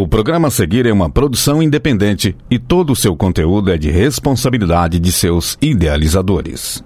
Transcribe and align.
O 0.00 0.08
programa 0.08 0.48
a 0.48 0.50
seguir 0.50 0.86
é 0.86 0.92
uma 0.94 1.10
produção 1.10 1.62
independente 1.62 2.34
e 2.50 2.58
todo 2.58 2.90
o 2.90 2.96
seu 2.96 3.14
conteúdo 3.14 3.70
é 3.70 3.76
de 3.76 3.90
responsabilidade 3.90 4.98
de 4.98 5.12
seus 5.12 5.58
idealizadores. 5.60 6.82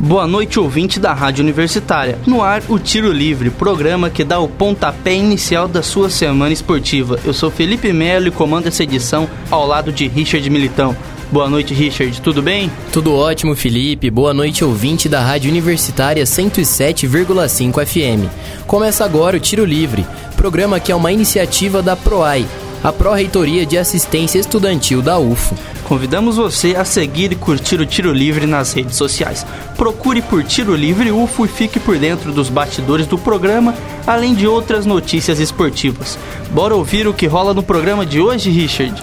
Boa 0.00 0.26
noite, 0.26 0.58
ouvinte 0.58 0.98
da 0.98 1.12
Rádio 1.12 1.42
Universitária. 1.42 2.18
No 2.26 2.42
ar, 2.42 2.62
o 2.66 2.78
Tiro 2.78 3.12
Livre, 3.12 3.50
programa 3.50 4.08
que 4.08 4.24
dá 4.24 4.40
o 4.40 4.48
pontapé 4.48 5.14
inicial 5.14 5.68
da 5.68 5.82
sua 5.82 6.08
semana 6.08 6.54
esportiva. 6.54 7.20
Eu 7.26 7.34
sou 7.34 7.50
Felipe 7.50 7.92
Melo 7.92 8.28
e 8.28 8.30
comando 8.30 8.68
essa 8.68 8.84
edição 8.84 9.28
ao 9.50 9.66
lado 9.66 9.92
de 9.92 10.08
Richard 10.08 10.48
Militão. 10.48 10.96
Boa 11.30 11.50
noite, 11.50 11.74
Richard. 11.74 12.20
Tudo 12.22 12.40
bem? 12.40 12.70
Tudo 12.92 13.14
ótimo, 13.14 13.54
Felipe. 13.56 14.10
Boa 14.10 14.32
noite, 14.32 14.64
ouvinte 14.64 15.08
da 15.08 15.20
Rádio 15.20 15.50
Universitária 15.50 16.24
107,5 16.24 17.84
FM. 17.84 18.30
Começa 18.66 19.04
agora 19.04 19.36
o 19.36 19.40
Tiro 19.40 19.64
Livre, 19.64 20.06
programa 20.44 20.78
que 20.78 20.92
é 20.92 20.94
uma 20.94 21.10
iniciativa 21.10 21.80
da 21.80 21.96
PROAI, 21.96 22.46
a 22.82 22.92
Pró-Reitoria 22.92 23.64
de 23.64 23.78
Assistência 23.78 24.38
Estudantil 24.38 25.00
da 25.00 25.18
UFO. 25.18 25.56
Convidamos 25.84 26.36
você 26.36 26.76
a 26.76 26.84
seguir 26.84 27.32
e 27.32 27.34
curtir 27.34 27.80
o 27.80 27.86
Tiro 27.86 28.12
Livre 28.12 28.46
nas 28.46 28.74
redes 28.74 28.94
sociais. 28.94 29.46
Procure 29.74 30.20
por 30.20 30.44
Tiro 30.44 30.74
Livre 30.74 31.10
UFO 31.10 31.46
e 31.46 31.48
fique 31.48 31.80
por 31.80 31.96
dentro 31.96 32.30
dos 32.30 32.50
bastidores 32.50 33.06
do 33.06 33.16
programa, 33.16 33.74
além 34.06 34.34
de 34.34 34.46
outras 34.46 34.84
notícias 34.84 35.40
esportivas. 35.40 36.18
Bora 36.50 36.74
ouvir 36.74 37.08
o 37.08 37.14
que 37.14 37.26
rola 37.26 37.54
no 37.54 37.62
programa 37.62 38.04
de 38.04 38.20
hoje, 38.20 38.50
Richard? 38.50 39.02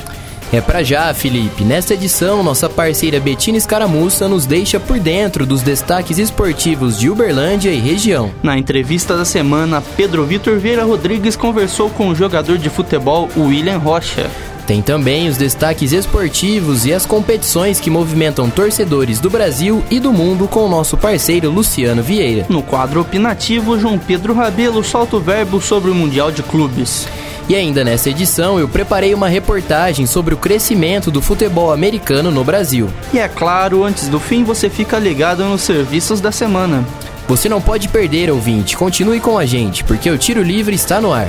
É 0.54 0.60
pra 0.60 0.84
já, 0.84 1.14
Felipe. 1.14 1.64
Nesta 1.64 1.94
edição, 1.94 2.44
nossa 2.44 2.68
parceira 2.68 3.22
Betina 3.22 3.58
Escaramuça 3.58 4.28
nos 4.28 4.46
deixa 4.46 4.82
por 4.82 5.00
dentro 5.00 5.46
dos 5.46 5.62
destaques 5.62 6.18
esportivos 6.18 7.00
de 7.00 7.10
Uberlândia 7.10 7.70
e 7.70 7.80
região. 7.80 8.30
Na 8.44 8.58
entrevista 8.58 9.16
da 9.16 9.24
semana, 9.24 9.82
Pedro 9.96 10.26
Vitor 10.26 10.60
Vieira 10.60 10.84
Rodrigues 10.84 11.38
conversou 11.38 11.90
com 11.90 12.10
o 12.10 12.16
jogador 12.16 12.58
de 12.58 12.70
futebol 12.70 13.30
William 13.38 13.78
Rocha. 13.78 14.30
Tem 14.68 14.82
também 14.82 15.30
os 15.30 15.38
destaques 15.38 15.94
esportivos 15.94 16.86
e 16.86 16.94
as 16.94 17.06
competições 17.06 17.80
que 17.80 17.90
movimentam 17.90 18.50
torcedores 18.50 19.22
do 19.22 19.30
Brasil 19.30 19.82
e 19.90 20.00
do 20.00 20.12
mundo 20.12 20.50
com 20.50 20.66
o 20.66 20.70
nosso 20.70 20.98
parceiro 20.98 21.50
Luciano 21.50 22.04
Vieira. 22.04 22.46
No 22.50 22.62
quadro 22.62 23.00
opinativo, 23.00 23.80
João 23.80 23.98
Pedro 23.98 24.34
Rabelo 24.34 24.84
solta 24.84 25.16
o 25.16 25.22
verbo 25.22 25.62
sobre 25.62 25.90
o 25.90 25.96
Mundial 25.96 26.30
de 26.30 26.44
Clubes. 26.44 27.08
E 27.52 27.56
ainda 27.58 27.84
nessa 27.84 28.10
edição 28.10 28.58
eu 28.58 28.66
preparei 28.66 29.14
uma 29.14 29.28
reportagem 29.28 30.06
sobre 30.06 30.34
o 30.34 30.38
crescimento 30.38 31.12
do 31.12 31.22
futebol 31.22 31.74
americano 31.74 32.32
no 32.32 32.46
Brasil. 32.46 32.90
E 33.14 33.20
é 33.20 33.28
claro, 33.28 33.84
antes 33.84 34.08
do 34.08 34.22
fim 34.22 34.46
você 34.46 34.70
fica 34.70 34.98
ligado 34.98 35.44
nos 35.44 35.60
serviços 35.60 36.22
da 36.22 36.32
semana. 36.32 36.88
Você 37.28 37.50
não 37.50 37.62
pode 37.62 37.90
perder, 37.90 38.32
ouvinte. 38.32 38.78
Continue 38.78 39.20
com 39.20 39.38
a 39.38 39.46
gente, 39.46 39.84
porque 39.84 40.10
o 40.10 40.18
Tiro 40.18 40.42
Livre 40.42 40.74
está 40.74 41.02
no 41.02 41.12
ar. 41.12 41.28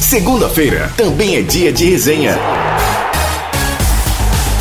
Segunda-feira 0.00 0.92
também 0.96 1.36
é 1.36 1.42
dia 1.42 1.72
de 1.72 1.88
resenha. 1.88 2.36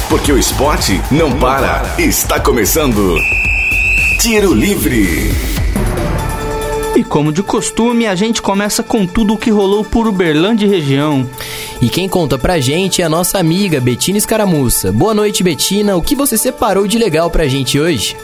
Porque 0.09 0.31
o 0.31 0.37
esporte 0.37 1.01
não 1.09 1.31
para. 1.39 1.95
Está 1.97 2.39
começando. 2.39 3.15
Tiro 4.19 4.53
Livre. 4.53 5.58
E 6.99 7.03
como 7.05 7.31
de 7.31 7.41
costume, 7.41 8.05
a 8.05 8.13
gente 8.13 8.41
começa 8.41 8.83
com 8.83 9.07
tudo 9.07 9.33
o 9.33 9.37
que 9.37 9.49
rolou 9.49 9.85
por 9.85 10.05
Uberlândia 10.05 10.65
e 10.65 10.69
região. 10.69 11.25
E 11.81 11.87
quem 11.87 12.09
conta 12.09 12.37
pra 12.37 12.59
gente 12.59 13.01
é 13.01 13.05
a 13.05 13.09
nossa 13.09 13.39
amiga 13.39 13.79
Betina 13.79 14.17
Escaramuça. 14.17 14.91
Boa 14.91 15.13
noite, 15.13 15.41
Betina. 15.41 15.95
O 15.95 16.01
que 16.01 16.13
você 16.13 16.37
separou 16.37 16.85
de 16.85 16.97
legal 16.97 17.31
pra 17.31 17.47
gente 17.47 17.79
hoje? 17.79 18.17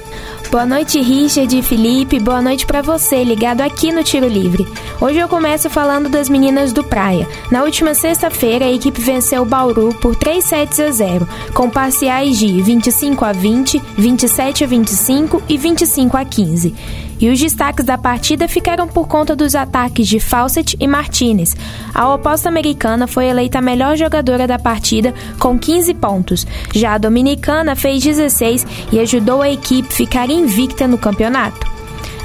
Boa 0.51 0.65
noite, 0.65 1.01
Richard 1.01 1.57
e 1.57 1.61
Felipe. 1.61 2.19
Boa 2.19 2.41
noite 2.41 2.65
para 2.65 2.81
você, 2.81 3.23
ligado 3.23 3.61
aqui 3.61 3.93
no 3.93 4.03
Tiro 4.03 4.27
Livre. 4.27 4.67
Hoje 4.99 5.19
eu 5.19 5.27
começo 5.29 5.69
falando 5.69 6.09
das 6.09 6.27
meninas 6.27 6.73
do 6.73 6.83
Praia. 6.83 7.25
Na 7.49 7.63
última 7.63 7.93
sexta-feira, 7.93 8.65
a 8.65 8.71
equipe 8.71 9.01
venceu 9.01 9.41
o 9.41 9.45
Bauru 9.45 9.93
por 10.01 10.17
3 10.17 10.43
sets 10.43 10.79
a 10.81 10.91
0, 10.91 11.27
com 11.53 11.69
parciais 11.69 12.37
de 12.37 12.61
25 12.61 13.23
a 13.23 13.31
20, 13.31 13.81
27 13.97 14.63
a 14.65 14.67
25 14.67 15.43
e 15.47 15.57
25 15.57 16.17
a 16.17 16.25
15. 16.25 16.75
E 17.19 17.29
os 17.29 17.39
destaques 17.39 17.85
da 17.85 17.97
partida 17.97 18.47
ficaram 18.47 18.87
por 18.87 19.07
conta 19.07 19.35
dos 19.35 19.55
ataques 19.55 20.07
de 20.07 20.19
Fawcett 20.19 20.75
e 20.79 20.87
Martinez. 20.87 21.55
A 21.93 22.13
oposta 22.13 22.49
americana 22.49 23.07
foi 23.07 23.25
eleita 23.25 23.59
a 23.59 23.61
melhor 23.61 23.95
jogadora 23.95 24.45
da 24.47 24.59
partida 24.59 25.13
com 25.39 25.57
15 25.57 25.93
pontos. 25.93 26.47
Já 26.73 26.93
a 26.93 26.97
dominicana 26.97 27.75
fez 27.75 28.03
16 28.03 28.65
e 28.91 28.99
ajudou 28.99 29.41
a 29.41 29.49
equipe 29.49 29.93
ficar 29.93 30.29
invicta 30.29 30.87
no 30.87 30.97
campeonato. 30.97 31.75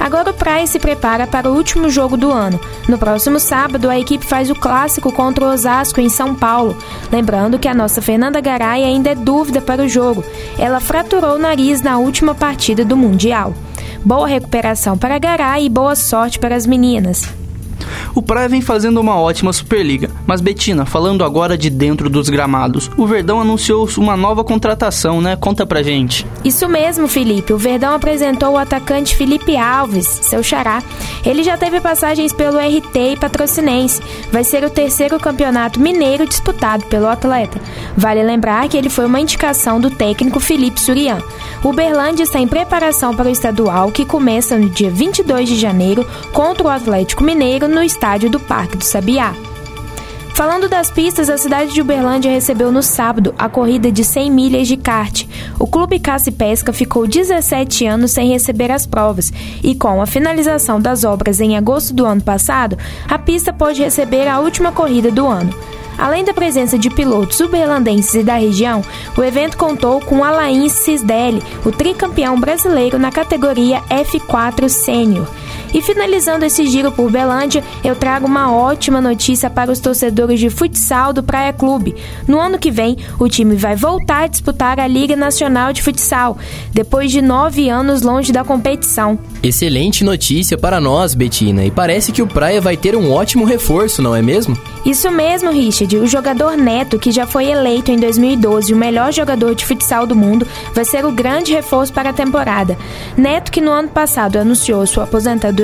Agora 0.00 0.30
o 0.30 0.34
Praia 0.34 0.66
se 0.66 0.78
prepara 0.78 1.26
para 1.26 1.50
o 1.50 1.54
último 1.54 1.90
jogo 1.90 2.16
do 2.16 2.32
ano. 2.32 2.58
No 2.88 2.96
próximo 2.96 3.38
sábado, 3.38 3.90
a 3.90 4.00
equipe 4.00 4.24
faz 4.24 4.50
o 4.50 4.54
clássico 4.54 5.12
contra 5.12 5.44
o 5.44 5.52
Osasco 5.52 6.00
em 6.00 6.08
São 6.08 6.34
Paulo. 6.34 6.74
Lembrando 7.12 7.58
que 7.58 7.68
a 7.68 7.74
nossa 7.74 8.00
Fernanda 8.00 8.40
Garay 8.40 8.82
ainda 8.82 9.10
é 9.10 9.14
dúvida 9.14 9.60
para 9.60 9.82
o 9.82 9.88
jogo. 9.88 10.24
Ela 10.58 10.80
fraturou 10.80 11.34
o 11.34 11.38
nariz 11.38 11.82
na 11.82 11.98
última 11.98 12.34
partida 12.34 12.82
do 12.82 12.96
Mundial. 12.96 13.54
Boa 14.04 14.26
recuperação 14.26 14.96
para 14.96 15.18
Garay 15.18 15.66
e 15.66 15.68
boa 15.68 15.94
sorte 15.94 16.38
para 16.38 16.56
as 16.56 16.66
meninas. 16.66 17.28
O 18.14 18.22
Praia 18.22 18.48
vem 18.48 18.60
fazendo 18.60 19.00
uma 19.00 19.16
ótima 19.16 19.52
Superliga. 19.52 20.10
Mas 20.26 20.40
Betina, 20.40 20.84
falando 20.84 21.24
agora 21.24 21.56
de 21.56 21.70
dentro 21.70 22.08
dos 22.08 22.28
gramados, 22.28 22.90
o 22.96 23.06
Verdão 23.06 23.40
anunciou 23.40 23.88
uma 23.96 24.16
nova 24.16 24.44
contratação, 24.44 25.20
né? 25.20 25.36
Conta 25.36 25.66
pra 25.66 25.82
gente. 25.82 26.26
Isso 26.44 26.68
mesmo, 26.68 27.08
Felipe. 27.08 27.52
O 27.52 27.58
Verdão 27.58 27.94
apresentou 27.94 28.50
o 28.50 28.58
atacante 28.58 29.16
Felipe 29.16 29.56
Alves, 29.56 30.06
seu 30.06 30.42
xará. 30.42 30.82
Ele 31.24 31.42
já 31.42 31.56
teve 31.56 31.80
passagens 31.80 32.32
pelo 32.32 32.58
RT 32.58 32.96
e 33.12 33.16
Patrocinense. 33.16 34.00
Vai 34.32 34.44
ser 34.44 34.64
o 34.64 34.70
terceiro 34.70 35.18
campeonato 35.18 35.80
mineiro 35.80 36.26
disputado 36.26 36.84
pelo 36.86 37.08
atleta. 37.08 37.60
Vale 37.96 38.22
lembrar 38.22 38.68
que 38.68 38.76
ele 38.76 38.88
foi 38.88 39.06
uma 39.06 39.20
indicação 39.20 39.80
do 39.80 39.90
técnico 39.90 40.40
Felipe 40.40 40.80
Surian. 40.80 41.18
O 41.62 41.72
Berlândia 41.72 42.22
está 42.22 42.38
em 42.38 42.48
preparação 42.48 43.14
para 43.14 43.28
o 43.28 43.32
estadual 43.32 43.90
que 43.90 44.04
começa 44.04 44.56
no 44.56 44.68
dia 44.68 44.90
22 44.90 45.48
de 45.48 45.56
janeiro 45.56 46.06
contra 46.32 46.66
o 46.66 46.70
Atlético 46.70 47.22
Mineiro 47.22 47.68
no 47.70 47.82
estádio 47.82 48.28
do 48.28 48.40
Parque 48.40 48.76
do 48.76 48.84
Sabiá. 48.84 49.34
Falando 50.34 50.70
das 50.70 50.90
pistas, 50.90 51.28
a 51.28 51.36
cidade 51.36 51.74
de 51.74 51.82
Uberlândia 51.82 52.30
recebeu 52.30 52.72
no 52.72 52.82
sábado 52.82 53.34
a 53.36 53.46
corrida 53.46 53.92
de 53.92 54.02
100 54.02 54.30
milhas 54.30 54.66
de 54.66 54.76
kart. 54.76 55.26
O 55.58 55.66
Clube 55.66 55.98
Caça 55.98 56.30
e 56.30 56.32
Pesca 56.32 56.72
ficou 56.72 57.06
17 57.06 57.84
anos 57.84 58.12
sem 58.12 58.30
receber 58.30 58.70
as 58.70 58.86
provas 58.86 59.30
e, 59.62 59.74
com 59.74 60.00
a 60.00 60.06
finalização 60.06 60.80
das 60.80 61.04
obras 61.04 61.40
em 61.40 61.58
agosto 61.58 61.92
do 61.92 62.06
ano 62.06 62.22
passado, 62.22 62.78
a 63.06 63.18
pista 63.18 63.52
pode 63.52 63.82
receber 63.82 64.26
a 64.28 64.40
última 64.40 64.72
corrida 64.72 65.10
do 65.10 65.26
ano. 65.26 65.52
Além 65.98 66.24
da 66.24 66.32
presença 66.32 66.78
de 66.78 66.88
pilotos 66.88 67.40
uberlandenses 67.40 68.14
e 68.14 68.22
da 68.22 68.36
região, 68.36 68.82
o 69.18 69.22
evento 69.22 69.58
contou 69.58 70.00
com 70.00 70.24
Alain 70.24 70.66
Cisdelli, 70.70 71.42
o 71.66 71.70
tricampeão 71.70 72.40
brasileiro 72.40 72.98
na 72.98 73.12
categoria 73.12 73.82
F4 73.90 74.70
Sênior. 74.70 75.28
E 75.72 75.80
finalizando 75.80 76.44
esse 76.44 76.66
giro 76.66 76.90
por 76.90 77.10
Belândia, 77.10 77.62
eu 77.84 77.94
trago 77.94 78.26
uma 78.26 78.52
ótima 78.52 79.00
notícia 79.00 79.48
para 79.48 79.70
os 79.70 79.78
torcedores 79.78 80.40
de 80.40 80.50
futsal 80.50 81.12
do 81.12 81.22
Praia 81.22 81.52
Clube. 81.52 81.94
No 82.26 82.40
ano 82.40 82.58
que 82.58 82.70
vem, 82.70 82.96
o 83.18 83.28
time 83.28 83.54
vai 83.54 83.76
voltar 83.76 84.24
a 84.24 84.26
disputar 84.26 84.80
a 84.80 84.86
Liga 84.86 85.14
Nacional 85.14 85.72
de 85.72 85.82
Futsal, 85.82 86.36
depois 86.72 87.10
de 87.10 87.22
nove 87.22 87.68
anos 87.68 88.02
longe 88.02 88.32
da 88.32 88.44
competição. 88.44 89.18
Excelente 89.42 90.04
notícia 90.04 90.58
para 90.58 90.80
nós, 90.80 91.14
Betina, 91.14 91.64
e 91.64 91.70
parece 91.70 92.12
que 92.12 92.22
o 92.22 92.26
Praia 92.26 92.60
vai 92.60 92.76
ter 92.76 92.96
um 92.96 93.12
ótimo 93.12 93.44
reforço, 93.44 94.02
não 94.02 94.14
é 94.14 94.20
mesmo? 94.20 94.58
Isso 94.84 95.10
mesmo, 95.10 95.50
Richard. 95.50 95.96
O 95.96 96.06
jogador 96.06 96.56
Neto, 96.56 96.98
que 96.98 97.12
já 97.12 97.26
foi 97.26 97.46
eleito 97.46 97.90
em 97.90 97.96
2012 97.96 98.72
o 98.72 98.76
melhor 98.76 99.12
jogador 99.12 99.54
de 99.54 99.64
futsal 99.64 100.06
do 100.06 100.16
mundo, 100.16 100.46
vai 100.74 100.84
ser 100.84 101.04
o 101.04 101.12
grande 101.12 101.52
reforço 101.52 101.92
para 101.92 102.10
a 102.10 102.12
temporada. 102.12 102.76
Neto, 103.16 103.52
que 103.52 103.60
no 103.60 103.70
ano 103.70 103.88
passado 103.88 104.36
anunciou 104.36 104.86
sua 104.86 105.04
aposentadoria, 105.04 105.59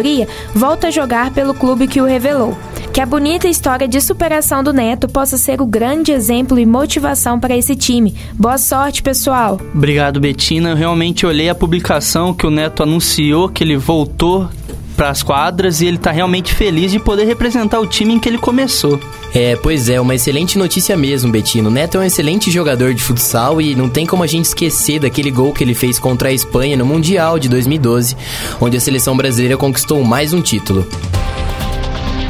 volta 0.54 0.88
a 0.88 0.90
jogar 0.90 1.32
pelo 1.32 1.54
clube 1.54 1.86
que 1.86 2.00
o 2.00 2.04
revelou. 2.04 2.56
Que 2.92 3.00
a 3.00 3.06
bonita 3.06 3.48
história 3.48 3.86
de 3.86 4.00
superação 4.00 4.62
do 4.62 4.72
Neto 4.72 5.08
possa 5.08 5.36
ser 5.36 5.60
o 5.60 5.66
grande 5.66 6.12
exemplo 6.12 6.58
e 6.58 6.64
motivação 6.64 7.38
para 7.38 7.56
esse 7.56 7.76
time. 7.76 8.14
Boa 8.34 8.58
sorte, 8.58 9.02
pessoal. 9.02 9.60
Obrigado, 9.74 10.18
Betina. 10.18 10.70
Eu 10.70 10.76
realmente 10.76 11.26
olhei 11.26 11.48
a 11.48 11.54
publicação 11.54 12.32
que 12.32 12.46
o 12.46 12.50
Neto 12.50 12.82
anunciou 12.82 13.48
que 13.48 13.62
ele 13.62 13.76
voltou 13.76 14.48
para 14.96 15.10
as 15.10 15.22
quadras 15.22 15.80
e 15.80 15.86
ele 15.86 15.96
está 15.96 16.10
realmente 16.10 16.54
feliz 16.54 16.90
de 16.90 16.98
poder 16.98 17.24
representar 17.24 17.78
o 17.78 17.86
time 17.86 18.14
em 18.14 18.18
que 18.18 18.28
ele 18.28 18.38
começou. 18.38 18.98
É, 19.34 19.54
pois 19.56 19.88
é, 19.88 20.00
uma 20.00 20.14
excelente 20.14 20.58
notícia 20.58 20.96
mesmo, 20.96 21.30
Betino. 21.30 21.68
O 21.68 21.72
Neto 21.72 21.98
é 21.98 22.00
um 22.00 22.04
excelente 22.04 22.50
jogador 22.50 22.94
de 22.94 23.02
futsal 23.02 23.60
e 23.60 23.74
não 23.74 23.88
tem 23.88 24.06
como 24.06 24.22
a 24.22 24.26
gente 24.26 24.46
esquecer 24.46 24.98
daquele 24.98 25.30
gol 25.30 25.52
que 25.52 25.62
ele 25.62 25.74
fez 25.74 25.98
contra 25.98 26.30
a 26.30 26.32
Espanha 26.32 26.76
no 26.76 26.86
Mundial 26.86 27.38
de 27.38 27.48
2012, 27.48 28.16
onde 28.60 28.76
a 28.76 28.80
seleção 28.80 29.16
brasileira 29.16 29.56
conquistou 29.56 30.02
mais 30.02 30.32
um 30.32 30.40
título. 30.40 30.86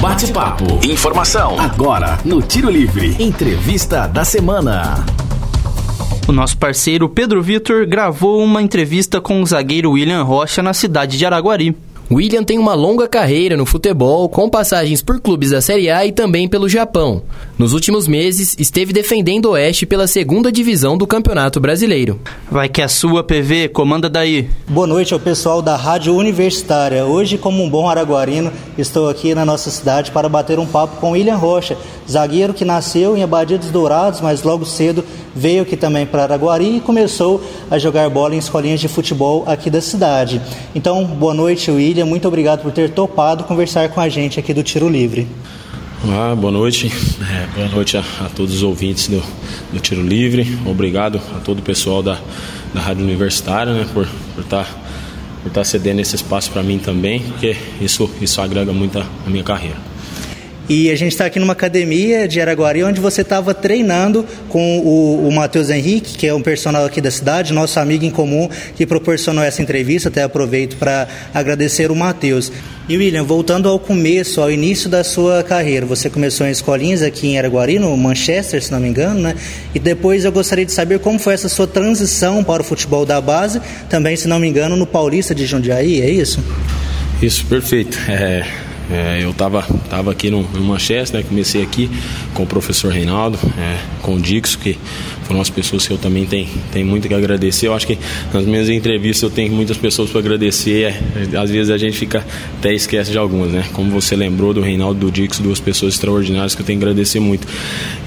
Bate-papo. 0.00 0.80
Informação. 0.84 1.58
Agora, 1.58 2.18
no 2.24 2.42
Tiro 2.42 2.70
Livre. 2.70 3.16
Entrevista 3.18 4.06
da 4.06 4.24
semana. 4.24 5.04
O 6.28 6.32
nosso 6.32 6.58
parceiro 6.58 7.08
Pedro 7.08 7.40
Vitor 7.40 7.86
gravou 7.86 8.42
uma 8.42 8.60
entrevista 8.60 9.20
com 9.20 9.40
o 9.40 9.46
zagueiro 9.46 9.92
William 9.92 10.24
Rocha 10.24 10.60
na 10.60 10.74
cidade 10.74 11.16
de 11.16 11.24
Araguari. 11.24 11.85
William 12.10 12.44
tem 12.44 12.58
uma 12.58 12.74
longa 12.74 13.08
carreira 13.08 13.56
no 13.56 13.66
futebol, 13.66 14.28
com 14.28 14.48
passagens 14.48 15.02
por 15.02 15.20
clubes 15.20 15.50
da 15.50 15.60
Série 15.60 15.90
A 15.90 16.06
e 16.06 16.12
também 16.12 16.46
pelo 16.46 16.68
Japão. 16.68 17.22
Nos 17.58 17.72
últimos 17.72 18.06
meses, 18.06 18.54
esteve 18.58 18.92
defendendo 18.92 19.46
o 19.46 19.52
Oeste 19.52 19.86
pela 19.86 20.06
segunda 20.06 20.52
divisão 20.52 20.94
do 20.94 21.06
Campeonato 21.06 21.58
Brasileiro. 21.58 22.20
Vai 22.50 22.68
que 22.68 22.82
é 22.82 22.88
sua, 22.88 23.24
PV, 23.24 23.68
comanda 23.68 24.10
daí. 24.10 24.50
Boa 24.68 24.86
noite 24.86 25.14
ao 25.14 25.20
pessoal 25.20 25.62
da 25.62 25.74
Rádio 25.74 26.14
Universitária. 26.14 27.06
Hoje, 27.06 27.38
como 27.38 27.64
um 27.64 27.70
bom 27.70 27.88
araguarino, 27.88 28.52
estou 28.76 29.08
aqui 29.08 29.34
na 29.34 29.42
nossa 29.42 29.70
cidade 29.70 30.10
para 30.10 30.28
bater 30.28 30.58
um 30.58 30.66
papo 30.66 31.00
com 31.00 31.12
William 31.12 31.36
Rocha, 31.36 31.78
zagueiro 32.06 32.52
que 32.52 32.62
nasceu 32.62 33.16
em 33.16 33.22
Abadia 33.22 33.56
dos 33.56 33.70
Dourados, 33.70 34.20
mas 34.20 34.42
logo 34.42 34.66
cedo 34.66 35.02
veio 35.34 35.62
aqui 35.62 35.78
também 35.78 36.04
para 36.04 36.24
Araguari 36.24 36.76
e 36.76 36.80
começou 36.80 37.42
a 37.70 37.78
jogar 37.78 38.10
bola 38.10 38.34
em 38.34 38.38
escolinhas 38.38 38.80
de 38.80 38.88
futebol 38.88 39.44
aqui 39.46 39.70
da 39.70 39.80
cidade. 39.80 40.42
Então, 40.74 41.06
boa 41.06 41.32
noite, 41.32 41.70
William. 41.70 42.04
Muito 42.04 42.28
obrigado 42.28 42.60
por 42.60 42.70
ter 42.70 42.90
topado 42.90 43.44
conversar 43.44 43.88
com 43.88 44.00
a 44.02 44.10
gente 44.10 44.38
aqui 44.38 44.52
do 44.52 44.62
Tiro 44.62 44.90
Livre. 44.90 45.26
Ah, 46.08 46.36
boa 46.36 46.52
noite. 46.52 46.86
É, 47.20 47.46
boa 47.56 47.68
noite 47.68 47.96
a, 47.96 48.00
a, 48.00 48.28
todos 48.28 48.54
os 48.54 48.62
ouvintes 48.62 49.08
do, 49.08 49.20
do, 49.72 49.80
Tiro 49.80 50.02
Livre. 50.02 50.56
Obrigado 50.64 51.20
a 51.34 51.40
todo 51.40 51.58
o 51.58 51.62
pessoal 51.62 52.00
da, 52.00 52.20
da 52.72 52.80
Rádio 52.80 53.02
Universitária 53.02 53.72
né, 53.72 53.86
por 53.92 54.04
estar 54.04 54.14
por 54.34 54.44
tá, 54.44 54.66
por 55.42 55.52
tá 55.52 55.64
cedendo 55.64 56.00
esse 56.00 56.14
espaço 56.14 56.50
para 56.52 56.62
mim 56.62 56.78
também, 56.78 57.20
porque 57.20 57.56
isso, 57.80 58.08
isso 58.20 58.40
agrega 58.40 58.72
muito 58.72 59.00
a, 59.00 59.06
a 59.26 59.30
minha 59.30 59.42
carreira. 59.42 59.78
E 60.68 60.90
a 60.90 60.96
gente 60.96 61.12
está 61.12 61.26
aqui 61.26 61.38
numa 61.38 61.52
academia 61.52 62.26
de 62.26 62.40
Araguari, 62.40 62.82
onde 62.82 63.00
você 63.00 63.22
estava 63.22 63.54
treinando 63.54 64.24
com 64.48 64.80
o, 64.80 65.28
o 65.28 65.32
Matheus 65.32 65.70
Henrique, 65.70 66.18
que 66.18 66.26
é 66.26 66.34
um 66.34 66.42
personal 66.42 66.84
aqui 66.84 67.00
da 67.00 67.10
cidade, 67.10 67.52
nosso 67.52 67.78
amigo 67.78 68.04
em 68.04 68.10
comum, 68.10 68.48
que 68.76 68.84
proporcionou 68.84 69.44
essa 69.44 69.62
entrevista. 69.62 70.08
Até 70.08 70.24
aproveito 70.24 70.76
para 70.76 71.06
agradecer 71.32 71.90
o 71.90 71.94
Matheus. 71.94 72.50
E 72.88 72.96
William, 72.96 73.24
voltando 73.24 73.68
ao 73.68 73.80
começo, 73.80 74.40
ao 74.40 74.48
início 74.48 74.88
da 74.88 75.02
sua 75.02 75.42
carreira, 75.42 75.84
você 75.84 76.08
começou 76.08 76.46
em 76.46 76.50
escolinhas 76.50 77.02
aqui 77.02 77.26
em 77.26 77.36
Araguari, 77.36 77.80
no 77.80 77.96
Manchester, 77.96 78.62
se 78.62 78.70
não 78.70 78.78
me 78.78 78.88
engano, 78.88 79.20
né? 79.20 79.34
E 79.74 79.80
depois 79.80 80.24
eu 80.24 80.30
gostaria 80.30 80.64
de 80.64 80.70
saber 80.70 81.00
como 81.00 81.18
foi 81.18 81.34
essa 81.34 81.48
sua 81.48 81.66
transição 81.66 82.44
para 82.44 82.62
o 82.62 82.64
futebol 82.64 83.04
da 83.04 83.20
base, 83.20 83.60
também, 83.90 84.16
se 84.16 84.28
não 84.28 84.38
me 84.38 84.46
engano, 84.46 84.76
no 84.76 84.86
Paulista 84.86 85.34
de 85.34 85.46
Jundiaí, 85.46 86.00
é 86.00 86.08
isso? 86.08 86.38
Isso, 87.20 87.44
perfeito. 87.46 87.98
É 88.08 88.46
é, 88.90 89.18
eu 89.20 89.30
estava 89.30 89.62
tava 89.90 90.12
aqui 90.12 90.30
no, 90.30 90.42
no 90.42 90.60
Manchester, 90.60 91.20
né, 91.20 91.26
comecei 91.28 91.62
aqui 91.62 91.90
com 92.32 92.44
o 92.44 92.46
professor 92.46 92.92
Reinaldo, 92.92 93.38
é, 93.58 93.78
com 94.00 94.14
o 94.14 94.20
Dixo, 94.20 94.58
que 94.58 94.78
foram 95.26 95.40
as 95.40 95.50
pessoas 95.50 95.86
que 95.86 95.92
eu 95.92 95.98
também 95.98 96.24
tenho, 96.24 96.48
tenho 96.72 96.86
muito 96.86 97.08
que 97.08 97.14
agradecer. 97.14 97.66
Eu 97.66 97.74
acho 97.74 97.86
que 97.86 97.98
nas 98.32 98.44
minhas 98.44 98.68
entrevistas 98.68 99.22
eu 99.22 99.30
tenho 99.30 99.52
muitas 99.52 99.76
pessoas 99.76 100.10
para 100.10 100.20
agradecer, 100.20 100.84
é, 100.84 101.36
às 101.36 101.50
vezes 101.50 101.70
a 101.70 101.76
gente 101.76 101.96
fica 101.96 102.24
até 102.58 102.72
esquece 102.72 103.10
de 103.10 103.18
algumas, 103.18 103.50
né? 103.50 103.64
Como 103.72 103.90
você 103.90 104.14
lembrou 104.14 104.54
do 104.54 104.60
Reinaldo 104.60 105.00
do 105.00 105.10
Dixo, 105.10 105.42
duas 105.42 105.60
pessoas 105.60 105.94
extraordinárias 105.94 106.54
que 106.54 106.62
eu 106.62 106.66
tenho 106.66 106.78
que 106.78 106.84
agradecer 106.84 107.20
muito. 107.20 107.46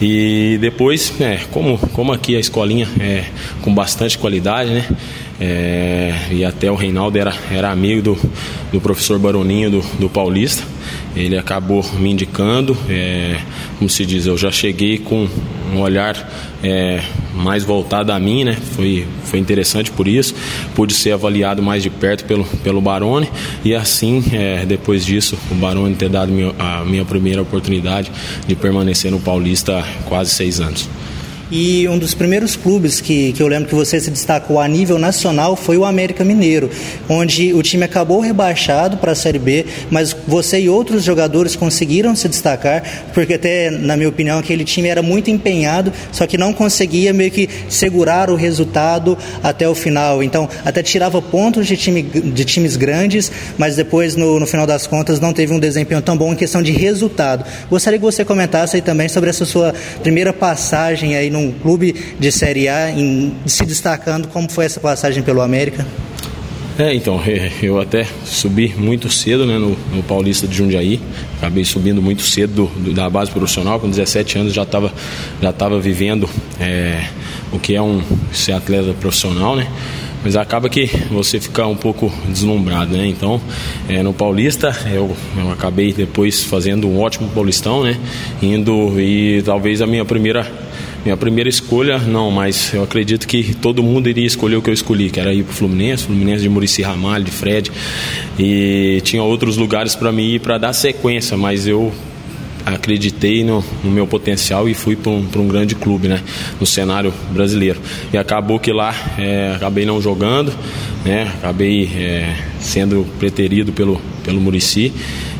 E 0.01 0.57
depois, 0.61 1.13
é, 1.19 1.41
como, 1.51 1.77
como 1.93 2.13
aqui 2.13 2.35
a 2.35 2.39
escolinha 2.39 2.87
é 2.99 3.25
com 3.61 3.73
bastante 3.73 4.17
qualidade, 4.17 4.71
né? 4.71 4.87
É, 5.41 6.13
e 6.31 6.43
até 6.43 6.69
o 6.69 6.75
Reinaldo 6.75 7.17
era, 7.17 7.33
era 7.49 7.71
amigo 7.71 8.01
do, 8.01 8.17
do 8.71 8.81
professor 8.81 9.17
Baroninho 9.17 9.71
do, 9.71 9.81
do 9.97 10.09
Paulista. 10.09 10.63
Ele 11.15 11.37
acabou 11.37 11.83
me 11.97 12.11
indicando, 12.11 12.77
é, 12.87 13.39
como 13.77 13.89
se 13.89 14.05
diz, 14.05 14.25
eu 14.25 14.37
já 14.37 14.51
cheguei 14.51 14.97
com 14.97 15.27
um 15.73 15.79
olhar 15.79 16.15
é, 16.63 17.01
mais 17.33 17.63
voltado 17.63 18.11
a 18.11 18.19
mim, 18.19 18.43
né? 18.43 18.57
Foi, 18.75 19.07
foi 19.23 19.39
interessante 19.39 19.91
por 19.91 20.07
isso. 20.07 20.35
Pude 20.75 20.93
ser 20.93 21.11
avaliado 21.11 21.61
mais 21.61 21.83
de 21.83 21.89
perto 21.89 22.25
pelo, 22.25 22.45
pelo 22.63 22.81
Barone 22.81 23.29
e 23.63 23.73
assim, 23.73 24.23
é, 24.33 24.65
depois 24.65 25.05
disso, 25.05 25.37
o 25.51 25.55
Barone 25.55 25.95
ter 25.95 26.09
dado 26.09 26.31
a 26.59 26.83
minha 26.85 27.05
primeira 27.05 27.41
oportunidade 27.41 28.11
de 28.47 28.55
permanecer 28.55 29.11
no 29.11 29.19
Paulista 29.19 29.83
quase 30.05 30.31
seis 30.31 30.59
anos. 30.59 30.89
E 31.51 31.87
um 31.87 31.97
dos 31.97 32.13
primeiros 32.13 32.55
clubes 32.55 33.01
que, 33.01 33.33
que 33.33 33.41
eu 33.41 33.47
lembro 33.47 33.67
que 33.67 33.73
você 33.73 33.99
se 33.99 34.11
destacou 34.11 34.59
a 34.59 34.67
nível 34.67 34.99
nacional 34.99 35.55
foi 35.55 35.77
o 35.77 35.85
América 35.85 36.23
Mineiro, 36.23 36.69
onde 37.09 37.53
o 37.55 37.63
time 37.63 37.83
acabou 37.83 38.19
rebaixado 38.19 38.97
para 38.97 39.13
a 39.13 39.15
Série 39.15 39.39
B, 39.39 39.65
mas 39.89 40.15
você 40.27 40.59
e 40.59 40.69
outros 40.69 41.03
jogadores 41.03 41.55
conseguiram 41.55 42.15
se 42.15 42.29
destacar, 42.29 42.83
porque 43.15 43.33
até, 43.33 43.71
na 43.71 43.97
minha 43.97 44.09
opinião, 44.09 44.37
aquele 44.37 44.63
time 44.63 44.89
era 44.89 45.01
muito 45.01 45.31
empenhado, 45.31 45.91
só 46.11 46.27
que 46.27 46.37
não 46.37 46.53
conseguia 46.53 47.11
meio 47.13 47.31
que 47.31 47.49
segurar 47.67 48.29
o 48.29 48.35
resultado 48.35 49.17
até 49.41 49.67
o 49.67 49.73
final. 49.73 50.21
Então, 50.21 50.47
até 50.63 50.83
tirava 50.83 51.19
pontos 51.19 51.65
de, 51.65 51.75
time, 51.75 52.03
de 52.03 52.45
times 52.45 52.75
grandes, 52.75 53.31
mas 53.57 53.75
depois, 53.75 54.15
no, 54.15 54.39
no 54.39 54.45
final 54.45 54.67
das 54.67 54.85
contas, 54.85 55.19
não 55.19 55.33
teve 55.33 55.51
um 55.51 55.59
desempenho 55.59 56.01
tão 56.01 56.15
bom 56.15 56.31
em 56.31 56.35
questão 56.35 56.61
de 56.61 56.71
resultado. 56.71 57.43
Gostaria 57.71 57.97
que 57.97 58.05
você 58.05 58.23
comentasse 58.23 58.75
aí 58.75 58.83
também 58.83 59.09
sobre 59.09 59.31
essa 59.31 59.45
sua 59.45 59.73
primeira 60.03 60.31
passagem 60.31 61.15
aí 61.15 61.31
no 61.31 61.38
num 61.39 61.51
clube 61.51 61.95
de 62.19 62.31
Série 62.31 62.67
A, 62.67 62.91
em, 62.91 63.33
se 63.45 63.65
destacando, 63.65 64.27
como 64.27 64.49
foi 64.51 64.65
essa 64.65 64.79
passagem 64.79 65.23
pelo 65.23 65.41
América? 65.41 65.85
É, 66.77 66.93
então, 66.93 67.21
eu 67.61 67.79
até 67.79 68.07
subi 68.25 68.73
muito 68.77 69.09
cedo 69.09 69.45
né, 69.45 69.57
no, 69.57 69.77
no 69.93 70.03
Paulista 70.03 70.47
de 70.47 70.55
Jundiaí, 70.55 70.99
acabei 71.37 71.65
subindo 71.65 72.01
muito 72.01 72.21
cedo 72.21 72.53
do, 72.53 72.83
do, 72.83 72.93
da 72.93 73.09
base 73.09 73.31
profissional, 73.31 73.79
com 73.79 73.89
17 73.89 74.39
anos 74.39 74.53
já 74.53 74.63
estava 74.63 74.93
já 75.41 75.51
tava 75.51 75.79
vivendo 75.79 76.29
é, 76.59 77.07
o 77.51 77.59
que 77.59 77.75
é 77.75 77.81
um 77.81 78.01
ser 78.31 78.53
atleta 78.53 78.93
profissional, 78.93 79.55
né? 79.55 79.67
mas 80.23 80.35
acaba 80.35 80.69
que 80.69 80.85
você 81.09 81.39
fica 81.39 81.65
um 81.65 81.75
pouco 81.75 82.11
deslumbrado, 82.27 82.95
né? 82.95 83.07
Então, 83.07 83.41
é, 83.87 84.03
no 84.03 84.13
Paulista, 84.13 84.75
eu, 84.91 85.15
eu, 85.37 85.51
acabei 85.51 85.93
depois 85.93 86.43
fazendo 86.43 86.87
um 86.87 86.99
ótimo 86.99 87.29
Paulistão, 87.29 87.83
né? 87.83 87.97
Indo 88.41 88.99
e 88.99 89.41
talvez 89.43 89.81
a 89.81 89.87
minha 89.87 90.03
primeira 90.03 90.45
minha 91.09 91.17
primeira 91.17 91.49
escolha, 91.49 91.97
não, 91.97 92.29
mas 92.29 92.71
eu 92.71 92.83
acredito 92.83 93.27
que 93.27 93.55
todo 93.55 93.81
mundo 93.81 94.07
iria 94.07 94.27
escolher 94.27 94.57
o 94.57 94.61
que 94.61 94.69
eu 94.69 94.73
escolhi, 94.73 95.09
que 95.09 95.19
era 95.19 95.33
ir 95.33 95.43
para 95.43 95.51
o 95.51 95.55
Fluminense, 95.55 96.03
Fluminense 96.03 96.43
de 96.43 96.49
Murici 96.49 96.83
Ramalho, 96.83 97.23
de 97.23 97.31
Fred, 97.31 97.71
e 98.37 99.01
tinha 99.03 99.23
outros 99.23 99.57
lugares 99.57 99.95
para 99.95 100.11
mim 100.11 100.35
ir 100.35 100.39
para 100.39 100.59
dar 100.59 100.71
sequência, 100.71 101.35
mas 101.35 101.65
eu 101.65 101.91
acreditei 102.63 103.43
no, 103.43 103.65
no 103.83 103.89
meu 103.89 104.05
potencial 104.05 104.69
e 104.69 104.75
fui 104.75 104.95
para 104.95 105.11
um, 105.11 105.27
um, 105.35 105.47
grande 105.47 105.73
clube, 105.73 106.07
né, 106.07 106.21
no 106.59 106.67
cenário 106.67 107.11
brasileiro. 107.31 107.81
E 108.13 108.17
acabou 108.17 108.59
que 108.59 108.71
lá 108.71 108.93
é, 109.17 109.53
acabei 109.55 109.87
não 109.87 109.99
jogando, 109.99 110.53
né, 111.03 111.23
acabei 111.39 111.89
é, 111.95 112.35
sendo 112.59 113.03
preterido 113.17 113.71
pelo, 113.71 113.99
pelo 114.23 114.39
Murici 114.39 114.93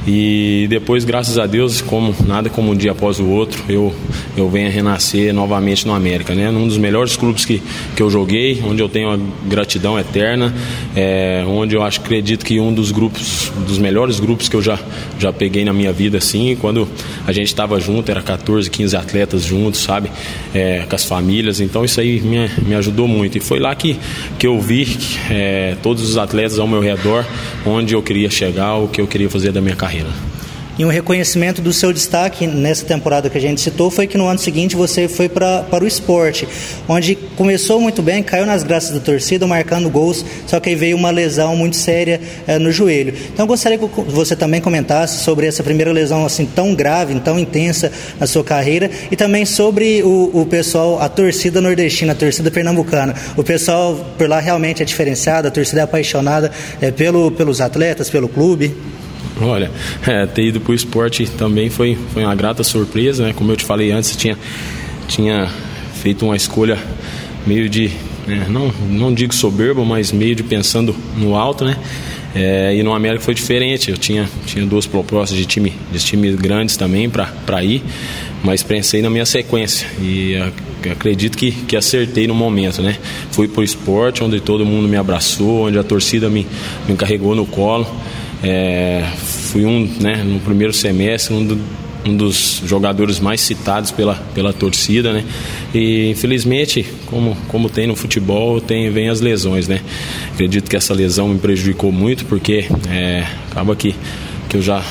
e 0.08 0.66
depois, 0.70 1.04
graças 1.04 1.38
a 1.38 1.46
Deus, 1.46 1.82
como 1.82 2.16
nada 2.26 2.50
como 2.50 2.72
um 2.72 2.76
dia 2.76 2.92
após 2.92 3.20
o 3.20 3.28
outro, 3.28 3.62
eu, 3.68 3.94
eu 4.36 4.50
venho 4.50 4.68
a 4.68 4.72
renascer 4.72 5.34
novamente 5.34 5.86
no 5.86 5.94
América, 5.94 6.34
né? 6.34 6.50
Num 6.50 6.68
dos 6.68 6.78
melhores 6.78 7.18
clubes 7.18 7.46
que, 7.46 7.62
que 7.96 8.02
eu 8.02 8.10
joguei, 8.10 8.62
onde 8.66 8.82
eu 8.82 8.88
tenho 8.88 9.10
uma 9.10 9.20
gratidão 9.48 10.00
eterna, 10.00 10.54
é, 10.96 11.44
onde 11.48 11.76
eu 11.76 11.84
acho, 11.84 12.00
acredito 12.00 12.46
que 12.46 12.60
um 12.60 12.74
dos 12.74 12.92
grupos, 12.92 13.52
dos 13.68 13.78
melhores 13.78 14.20
grupos 14.20 14.48
que 14.48 14.56
eu 14.56 14.62
já, 14.62 14.80
já 15.20 15.34
peguei 15.34 15.66
na 15.66 15.74
minha 15.74 15.92
vida, 15.92 16.18
assim, 16.18 16.58
quando 16.60 16.88
a 17.28 17.32
gente 17.32 17.48
estava 17.48 17.80
junto, 17.80 18.10
era 18.10 18.22
14, 18.22 18.70
15 18.70 18.96
atletas 18.96 19.44
juntos, 19.44 19.82
sabe? 19.82 20.10
É, 20.54 20.86
com 20.90 20.96
as 20.96 21.04
famílias, 21.04 21.60
então 21.60 21.84
isso 21.84 22.00
aí 22.00 22.22
me, 22.22 22.50
me 22.66 22.76
ajudou 22.76 23.08
muito. 23.08 23.38
E 23.38 23.42
foi 23.42 23.60
lá 23.60 23.76
que, 23.76 24.00
que 24.38 24.48
eu 24.48 24.60
vi 24.60 24.98
é, 25.30 25.76
todos 25.84 26.10
os 26.10 26.18
atletas 26.18 26.58
ao 26.58 26.68
meu 26.68 26.80
redor, 26.80 27.26
onde 27.66 27.94
eu 27.94 28.02
queria 28.02 28.30
chegar, 28.30 28.76
o 28.76 28.88
que 28.88 29.02
eu 29.02 29.08
queria 29.08 29.30
fazer 29.30 29.52
da 29.52 29.62
minha 29.62 29.76
carreira 29.76 29.89
carreira. 29.90 30.10
E 30.78 30.86
um 30.86 30.88
reconhecimento 30.88 31.62
do 31.62 31.74
seu 31.74 31.92
destaque 31.92 32.48
nessa 32.48 32.86
temporada 32.86 33.30
que 33.30 33.38
a 33.38 33.42
gente 33.42 33.60
citou 33.60 33.92
foi 33.92 34.08
que 34.08 34.18
no 34.18 34.28
ano 34.28 34.40
seguinte 34.40 34.78
você 34.78 35.10
foi 35.10 35.28
pra, 35.28 35.64
para 35.64 35.84
o 35.84 35.88
esporte, 35.88 36.48
onde 36.88 37.16
começou 37.36 37.82
muito 37.82 38.02
bem, 38.02 38.24
caiu 38.24 38.46
nas 38.46 38.64
graças 38.64 38.92
da 38.92 39.02
torcida, 39.02 39.46
marcando 39.46 39.90
gols, 39.90 40.24
só 40.48 40.58
que 40.58 40.70
aí 40.70 40.76
veio 40.76 40.96
uma 40.96 41.10
lesão 41.10 41.54
muito 41.54 41.76
séria 41.76 42.22
é, 42.48 42.58
no 42.58 42.72
joelho. 42.72 43.14
Então 43.34 43.46
gostaria 43.46 43.78
que 43.78 43.86
você 44.08 44.38
também 44.38 44.62
comentasse 44.62 45.22
sobre 45.22 45.48
essa 45.48 45.62
primeira 45.62 45.92
lesão 45.92 46.26
assim 46.26 46.46
tão 46.46 46.74
grave, 46.74 47.20
tão 47.20 47.38
intensa 47.38 47.92
na 48.18 48.26
sua 48.26 48.46
carreira 48.46 48.90
e 49.12 49.18
também 49.18 49.46
sobre 49.46 50.02
o, 50.02 50.32
o 50.34 50.46
pessoal, 50.46 51.02
a 51.02 51.10
torcida 51.10 51.60
nordestina, 51.60 52.14
a 52.14 52.16
torcida 52.16 52.50
pernambucana. 52.50 53.14
O 53.36 53.44
pessoal 53.44 54.00
por 54.18 54.30
lá 54.30 54.40
realmente 54.40 54.82
é 54.82 54.86
diferenciado, 54.86 55.50
a 55.50 55.52
torcida 55.52 55.82
é 55.82 55.84
apaixonada 55.84 56.50
é, 56.80 56.90
pelo, 56.90 57.32
pelos 57.32 57.60
atletas, 57.60 58.10
pelo 58.10 58.30
clube. 58.30 58.74
Olha, 59.42 59.72
é, 60.06 60.26
ter 60.26 60.46
ido 60.46 60.60
para 60.60 60.72
o 60.72 60.76
esporte 60.76 61.26
também 61.26 61.70
foi, 61.70 61.98
foi 62.14 62.24
uma 62.24 62.36
grata 62.36 62.64
surpresa, 62.64 63.26
né? 63.26 63.34
Como 63.34 63.52
eu 63.52 63.56
te 63.56 63.64
falei 63.64 63.92
antes, 63.92 64.16
tinha, 64.16 64.38
tinha 65.08 65.48
feito 66.02 66.26
uma 66.26 66.36
escolha 66.36 66.78
meio 67.48 67.70
de, 67.70 67.90
né? 68.28 68.46
não, 68.50 68.72
não 68.90 69.14
digo 69.14 69.34
soberbo, 69.34 69.86
mas 69.86 70.12
meio 70.12 70.36
de 70.36 70.44
pensando 70.44 70.96
no 71.18 71.36
alto, 71.36 71.64
né? 71.64 71.78
É, 72.36 72.76
e 72.76 72.84
no 72.84 72.94
América 72.94 73.24
foi 73.24 73.34
diferente. 73.34 73.90
Eu 73.90 73.98
tinha, 73.98 74.30
tinha 74.46 74.66
duas 74.66 74.86
propostas 74.86 75.38
de 75.38 75.46
time, 75.46 75.74
de 75.92 76.00
times 76.00 76.36
grandes 76.36 76.76
também 76.76 77.10
para 77.10 77.64
ir, 77.64 77.82
mas 78.44 78.62
pensei 78.62 79.02
na 79.02 79.10
minha 79.10 79.26
sequência 79.26 79.88
e 80.02 80.36
acredito 80.92 81.38
que, 81.38 81.52
que 81.52 81.76
acertei 81.76 82.28
no 82.28 82.36
momento, 82.36 82.82
né? 82.82 82.98
Fui 83.32 83.48
para 83.48 83.62
o 83.62 83.64
esporte, 83.64 84.22
onde 84.22 84.40
todo 84.42 84.66
mundo 84.66 84.88
me 84.88 84.98
abraçou, 84.98 85.68
onde 85.68 85.80
a 85.80 85.84
torcida 85.84 86.30
me, 86.30 86.46
me 86.88 86.96
carregou 86.96 87.34
no 87.36 87.46
colo 87.46 87.88
É, 88.44 89.06
fui 89.16 89.66
um, 89.66 89.86
né, 90.00 90.24
no 90.24 90.40
primeiro 90.40 90.74
semestre, 90.74 91.34
um, 91.34 91.46
do, 91.46 91.60
um 92.06 92.16
dos 92.16 92.62
jogadores 92.66 93.20
mais 93.20 93.42
citados 93.42 93.92
pela, 93.92 94.16
pela 94.34 94.54
torcida, 94.54 95.12
né? 95.12 95.26
E 95.74 96.10
infelizmente, 96.10 96.86
como, 97.06 97.36
como 97.48 97.70
tem 97.70 97.88
no 97.88 97.96
futebol, 97.96 98.62
tem, 98.62 98.90
vem 98.90 99.10
as 99.10 99.20
lesões, 99.20 99.68
né? 99.68 99.82
Acredito 100.34 100.70
que 100.70 100.76
essa 100.76 100.94
lesão 100.94 101.28
me 101.28 101.40
prejudicou 101.40 101.92
muito, 101.92 102.26
porque 102.26 102.68
é, 102.90 103.26
acaba 103.52 103.76
que, 103.76 103.96
que 104.48 104.58
eu 104.58 104.62
já 104.62 104.84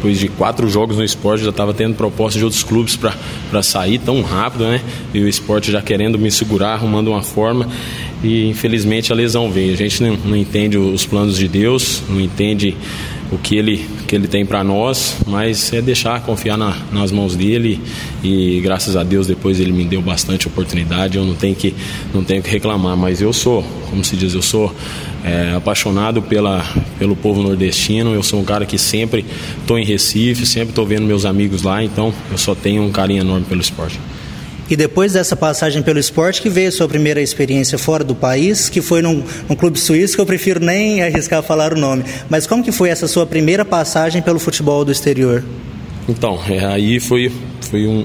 depois 0.00 0.18
de 0.18 0.28
quatro 0.28 0.66
jogos 0.66 0.96
no 0.96 1.04
esporte, 1.04 1.44
já 1.44 1.50
estava 1.50 1.74
tendo 1.74 1.94
proposta 1.94 2.38
de 2.38 2.44
outros 2.44 2.62
clubes 2.62 2.96
para 2.96 3.62
sair 3.62 3.98
tão 3.98 4.22
rápido, 4.22 4.64
né? 4.64 4.80
E 5.12 5.20
o 5.20 5.28
esporte 5.28 5.70
já 5.70 5.82
querendo 5.82 6.18
me 6.18 6.30
segurar, 6.30 6.72
arrumando 6.72 7.08
uma 7.08 7.22
forma. 7.22 7.68
E 8.22 8.48
infelizmente 8.48 9.12
a 9.12 9.14
lesão 9.14 9.50
veio. 9.50 9.72
A 9.72 9.76
gente 9.76 10.02
não, 10.02 10.16
não 10.16 10.36
entende 10.36 10.76
os 10.76 11.06
planos 11.06 11.36
de 11.36 11.48
Deus, 11.48 12.02
não 12.08 12.20
entende 12.20 12.76
o 13.32 13.38
que 13.38 13.56
ele, 13.56 13.88
que 14.08 14.14
ele 14.14 14.26
tem 14.26 14.44
para 14.44 14.64
nós, 14.64 15.16
mas 15.26 15.72
é 15.72 15.80
deixar 15.80 16.20
confiar 16.22 16.58
na, 16.58 16.76
nas 16.92 17.12
mãos 17.12 17.36
dele 17.36 17.80
e 18.24 18.60
graças 18.60 18.96
a 18.96 19.04
Deus 19.04 19.26
depois 19.26 19.60
ele 19.60 19.72
me 19.72 19.84
deu 19.84 20.02
bastante 20.02 20.48
oportunidade, 20.48 21.16
eu 21.16 21.24
não 21.24 21.34
tenho 21.34 21.54
que, 21.54 21.72
não 22.12 22.24
tenho 22.24 22.42
que 22.42 22.50
reclamar, 22.50 22.96
mas 22.96 23.22
eu 23.22 23.32
sou, 23.32 23.64
como 23.88 24.02
se 24.02 24.16
diz, 24.16 24.34
eu 24.34 24.42
sou 24.42 24.74
é, 25.24 25.54
apaixonado 25.56 26.20
pela, 26.20 26.64
pelo 26.98 27.14
povo 27.14 27.40
nordestino, 27.40 28.12
eu 28.14 28.22
sou 28.22 28.40
um 28.40 28.44
cara 28.44 28.66
que 28.66 28.78
sempre 28.78 29.24
estou 29.60 29.78
em 29.78 29.84
Recife, 29.84 30.44
sempre 30.44 30.70
estou 30.70 30.84
vendo 30.84 31.06
meus 31.06 31.24
amigos 31.24 31.62
lá, 31.62 31.84
então 31.84 32.12
eu 32.32 32.38
só 32.38 32.54
tenho 32.54 32.82
um 32.82 32.90
carinho 32.90 33.20
enorme 33.20 33.46
pelo 33.48 33.60
esporte. 33.60 33.98
E 34.70 34.76
depois 34.76 35.14
dessa 35.14 35.34
passagem 35.34 35.82
pelo 35.82 35.98
esporte, 35.98 36.40
que 36.40 36.48
veio 36.48 36.68
a 36.68 36.72
sua 36.72 36.86
primeira 36.86 37.20
experiência 37.20 37.76
fora 37.76 38.04
do 38.04 38.14
país, 38.14 38.68
que 38.68 38.80
foi 38.80 39.02
num, 39.02 39.24
num, 39.48 39.56
clube 39.56 39.76
suíço, 39.76 40.14
que 40.14 40.20
eu 40.20 40.26
prefiro 40.26 40.64
nem 40.64 41.02
arriscar 41.02 41.42
falar 41.42 41.72
o 41.72 41.76
nome. 41.76 42.04
Mas 42.28 42.46
como 42.46 42.62
que 42.62 42.70
foi 42.70 42.88
essa 42.88 43.08
sua 43.08 43.26
primeira 43.26 43.64
passagem 43.64 44.22
pelo 44.22 44.38
futebol 44.38 44.84
do 44.84 44.92
exterior? 44.92 45.42
Então, 46.08 46.38
é, 46.48 46.64
aí 46.64 47.00
foi, 47.00 47.32
foi, 47.62 47.84
um, 47.84 48.04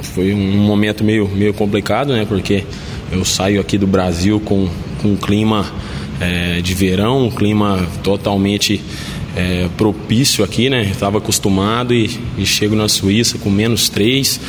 foi 0.00 0.32
um 0.32 0.58
momento 0.58 1.02
meio, 1.02 1.28
meio 1.28 1.52
complicado, 1.52 2.12
né? 2.12 2.24
Porque 2.28 2.62
eu 3.10 3.24
saio 3.24 3.60
aqui 3.60 3.76
do 3.76 3.86
Brasil 3.86 4.38
com, 4.38 4.68
com 5.02 5.08
um 5.08 5.16
clima 5.16 5.66
é, 6.20 6.60
de 6.60 6.74
verão, 6.74 7.26
um 7.26 7.30
clima 7.30 7.88
totalmente 8.04 8.80
é, 9.36 9.68
propício 9.76 10.44
aqui, 10.44 10.70
né? 10.70 10.82
Estava 10.82 11.18
acostumado 11.18 11.94
e, 11.94 12.10
e, 12.36 12.46
chego 12.46 12.74
na 12.74 12.88
Suíça 12.88 13.38
com 13.38 13.50
menos 13.50 13.88
três 13.88 14.40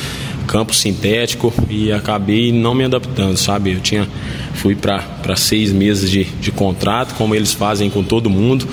campo 0.50 0.74
sintético 0.74 1.54
e 1.68 1.92
acabei 1.92 2.50
não 2.50 2.74
me 2.74 2.82
adaptando, 2.82 3.36
sabe? 3.36 3.72
Eu 3.72 3.80
tinha 3.80 4.08
fui 4.54 4.74
para 4.74 5.36
seis 5.36 5.72
meses 5.72 6.10
de, 6.10 6.24
de 6.24 6.50
contrato, 6.50 7.14
como 7.14 7.36
eles 7.36 7.52
fazem 7.52 7.88
com 7.88 8.02
todo 8.02 8.28
mundo. 8.28 8.66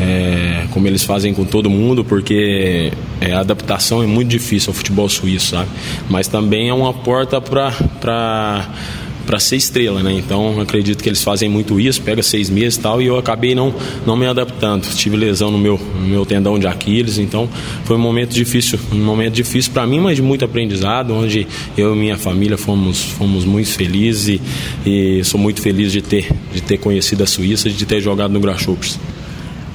É, 0.00 0.66
como 0.70 0.86
eles 0.86 1.02
fazem 1.02 1.34
com 1.34 1.44
todo 1.44 1.68
mundo, 1.68 2.04
porque 2.04 2.92
é, 3.20 3.32
a 3.32 3.40
adaptação 3.40 4.00
é 4.00 4.06
muito 4.06 4.28
difícil 4.28 4.70
ao 4.70 4.74
futebol 4.74 5.08
suíço, 5.08 5.56
sabe? 5.56 5.68
Mas 6.08 6.28
também 6.28 6.68
é 6.68 6.72
uma 6.72 6.94
porta 6.94 7.40
para 7.40 8.68
para 9.28 9.38
ser 9.38 9.56
estrela, 9.56 10.02
né? 10.02 10.14
Então 10.14 10.58
acredito 10.58 11.02
que 11.02 11.08
eles 11.10 11.22
fazem 11.22 11.50
muito 11.50 11.78
isso, 11.78 12.00
pega 12.00 12.22
seis 12.22 12.48
meses 12.48 12.76
e 12.76 12.80
tal, 12.80 13.02
e 13.02 13.06
eu 13.06 13.18
acabei 13.18 13.54
não, 13.54 13.74
não 14.06 14.16
me 14.16 14.24
adaptando. 14.24 14.88
Tive 14.94 15.18
lesão 15.18 15.50
no 15.50 15.58
meu, 15.58 15.78
no 15.78 16.08
meu 16.08 16.24
tendão 16.24 16.58
de 16.58 16.66
Aquiles, 16.66 17.18
então 17.18 17.46
foi 17.84 17.96
um 17.96 18.00
momento 18.00 18.32
difícil, 18.32 18.78
um 18.90 19.04
momento 19.04 19.34
difícil 19.34 19.70
para 19.70 19.86
mim, 19.86 20.00
mas 20.00 20.16
de 20.16 20.22
muito 20.22 20.46
aprendizado, 20.46 21.12
onde 21.12 21.46
eu 21.76 21.94
e 21.94 21.98
minha 21.98 22.16
família 22.16 22.56
fomos, 22.56 23.02
fomos 23.02 23.44
muito 23.44 23.68
felizes 23.68 24.40
e, 24.86 25.20
e 25.20 25.24
sou 25.24 25.38
muito 25.38 25.60
feliz 25.60 25.92
de 25.92 26.00
ter, 26.00 26.26
de 26.54 26.62
ter 26.62 26.78
conhecido 26.78 27.22
a 27.22 27.26
Suíça, 27.26 27.68
de 27.68 27.84
ter 27.84 28.00
jogado 28.00 28.32
no 28.32 28.40
Grasshoppers. 28.40 28.98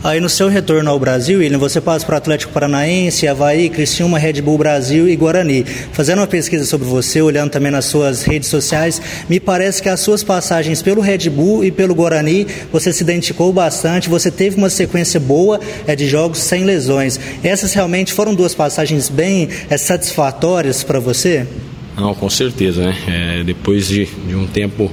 Aí 0.03 0.19
no 0.19 0.27
seu 0.27 0.49
retorno 0.49 0.89
ao 0.89 0.99
Brasil, 0.99 1.39
William, 1.39 1.57
você 1.57 1.79
passa 1.79 2.05
para 2.05 2.17
Atlético 2.17 2.51
Paranaense, 2.51 3.25
Havaí, 3.25 3.69
Criciúma, 3.69 4.19
Red 4.19 4.41
Bull 4.41 4.57
Brasil 4.57 5.07
e 5.07 5.15
Guarani. 5.15 5.63
Fazendo 5.93 6.19
uma 6.19 6.27
pesquisa 6.27 6.65
sobre 6.65 6.85
você, 6.85 7.21
olhando 7.21 7.51
também 7.51 7.71
nas 7.71 7.85
suas 7.85 8.23
redes 8.23 8.49
sociais, 8.49 9.01
me 9.29 9.39
parece 9.39 9.81
que 9.81 9.87
as 9.87 10.01
suas 10.01 10.21
passagens 10.21 10.81
pelo 10.81 10.99
Red 10.99 11.29
Bull 11.29 11.63
e 11.63 11.71
pelo 11.71 11.95
Guarani, 11.95 12.45
você 12.69 12.91
se 12.91 13.01
identificou 13.01 13.53
bastante, 13.53 14.09
você 14.09 14.29
teve 14.29 14.57
uma 14.57 14.69
sequência 14.69 15.21
boa 15.21 15.57
é, 15.87 15.95
de 15.95 16.05
jogos 16.05 16.39
sem 16.39 16.65
lesões. 16.65 17.17
Essas 17.41 17.71
realmente 17.73 18.11
foram 18.11 18.35
duas 18.35 18.53
passagens 18.53 19.07
bem 19.07 19.47
é, 19.69 19.77
satisfatórias 19.77 20.83
para 20.83 20.99
você? 20.99 21.47
Não, 21.95 22.13
com 22.13 22.29
certeza, 22.29 22.87
né? 22.87 22.97
É, 23.07 23.43
depois 23.45 23.87
de, 23.87 24.05
de 24.27 24.35
um 24.35 24.47
tempo 24.47 24.91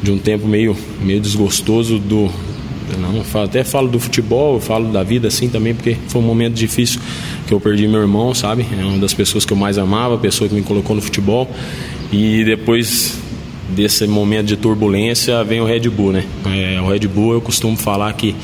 de 0.00 0.12
um 0.12 0.18
tempo 0.18 0.46
meio, 0.46 0.76
meio 1.00 1.18
desgostoso 1.18 1.98
do, 1.98 2.30
não, 2.96 3.42
até 3.42 3.64
falo 3.64 3.88
do 3.88 3.98
futebol, 3.98 4.60
falo 4.60 4.92
da 4.92 5.02
vida 5.02 5.28
assim 5.28 5.48
também, 5.48 5.74
porque 5.74 5.96
foi 6.08 6.20
um 6.20 6.24
momento 6.24 6.54
difícil 6.54 7.00
que 7.46 7.52
eu 7.52 7.60
perdi 7.60 7.86
meu 7.86 8.00
irmão, 8.00 8.34
sabe? 8.34 8.66
É 8.78 8.84
uma 8.84 8.98
das 8.98 9.14
pessoas 9.14 9.44
que 9.44 9.52
eu 9.52 9.56
mais 9.56 9.78
amava, 9.78 10.14
a 10.14 10.18
pessoa 10.18 10.48
que 10.48 10.54
me 10.54 10.62
colocou 10.62 10.96
no 10.96 11.02
futebol. 11.02 11.48
E 12.12 12.44
depois 12.44 13.18
desse 13.68 14.06
momento 14.06 14.46
de 14.46 14.56
turbulência 14.56 15.42
vem 15.44 15.60
o 15.60 15.64
Red 15.64 15.88
Bull, 15.88 16.12
né? 16.12 16.24
É, 16.46 16.80
o 16.80 16.88
Red 16.88 17.06
Bull 17.08 17.34
eu 17.34 17.40
costumo 17.40 17.76
falar 17.76 18.12
que, 18.12 18.34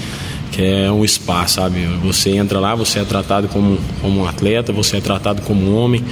que 0.51 0.63
é 0.63 0.91
um 0.91 1.07
spa, 1.07 1.47
sabe? 1.47 1.87
Você 2.03 2.31
entra 2.31 2.59
lá, 2.59 2.75
você 2.75 2.99
é 2.99 3.05
tratado 3.05 3.49
como, 3.49 3.79
como 4.01 4.21
um 4.21 4.27
atleta, 4.27 4.73
você 4.73 4.97
é 4.97 5.01
tratado 5.01 5.43
como 5.43 5.63
um 5.63 5.77
homem, 5.77 6.03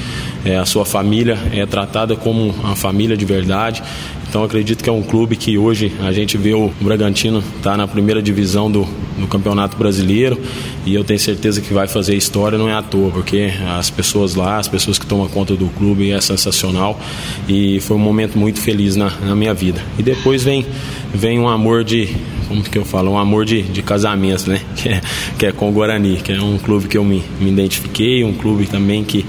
é, 0.44 0.56
a 0.56 0.64
sua 0.64 0.84
família 0.84 1.38
é 1.52 1.64
tratada 1.66 2.16
como 2.16 2.50
uma 2.50 2.76
família 2.76 3.16
de 3.16 3.24
verdade. 3.24 3.82
Então 4.28 4.44
acredito 4.44 4.84
que 4.84 4.90
é 4.90 4.92
um 4.92 5.02
clube 5.02 5.36
que 5.36 5.56
hoje 5.56 5.90
a 6.00 6.12
gente 6.12 6.36
vê 6.36 6.52
o 6.52 6.70
Bragantino 6.82 7.42
tá 7.62 7.78
na 7.78 7.88
primeira 7.88 8.20
divisão 8.20 8.70
do, 8.70 8.86
do 9.18 9.26
Campeonato 9.26 9.74
Brasileiro 9.78 10.38
e 10.84 10.94
eu 10.94 11.02
tenho 11.02 11.18
certeza 11.18 11.62
que 11.62 11.72
vai 11.72 11.88
fazer 11.88 12.14
história, 12.14 12.58
não 12.58 12.68
é 12.68 12.74
à 12.74 12.82
toa, 12.82 13.10
porque 13.10 13.50
as 13.78 13.88
pessoas 13.88 14.34
lá, 14.34 14.58
as 14.58 14.68
pessoas 14.68 14.98
que 14.98 15.06
tomam 15.06 15.26
conta 15.28 15.56
do 15.56 15.66
clube 15.68 16.10
é 16.10 16.20
sensacional 16.20 17.00
e 17.48 17.80
foi 17.80 17.96
um 17.96 18.00
momento 18.00 18.38
muito 18.38 18.60
feliz 18.60 18.96
na, 18.96 19.10
na 19.22 19.34
minha 19.34 19.54
vida. 19.54 19.82
E 19.98 20.02
depois 20.02 20.42
vem, 20.42 20.66
vem 21.14 21.38
um 21.38 21.48
amor 21.48 21.82
de, 21.82 22.14
como 22.48 22.62
que 22.62 22.76
eu 22.76 22.84
falo, 22.84 23.12
um 23.12 23.18
amor 23.18 23.46
de, 23.46 23.62
de 23.62 23.82
casamento, 23.82 24.50
né? 24.50 24.60
Que 24.76 24.88
é, 24.90 25.00
que 25.38 25.46
é 25.46 25.52
com 25.52 25.68
o 25.68 25.72
Guarani, 25.72 26.18
que 26.18 26.32
é 26.32 26.40
um 26.40 26.58
clube 26.58 26.86
que 26.86 26.96
eu 26.96 27.04
me, 27.04 27.24
me 27.40 27.50
identifiquei, 27.50 28.22
um 28.22 28.32
clube 28.32 28.66
também 28.66 29.02
que, 29.02 29.24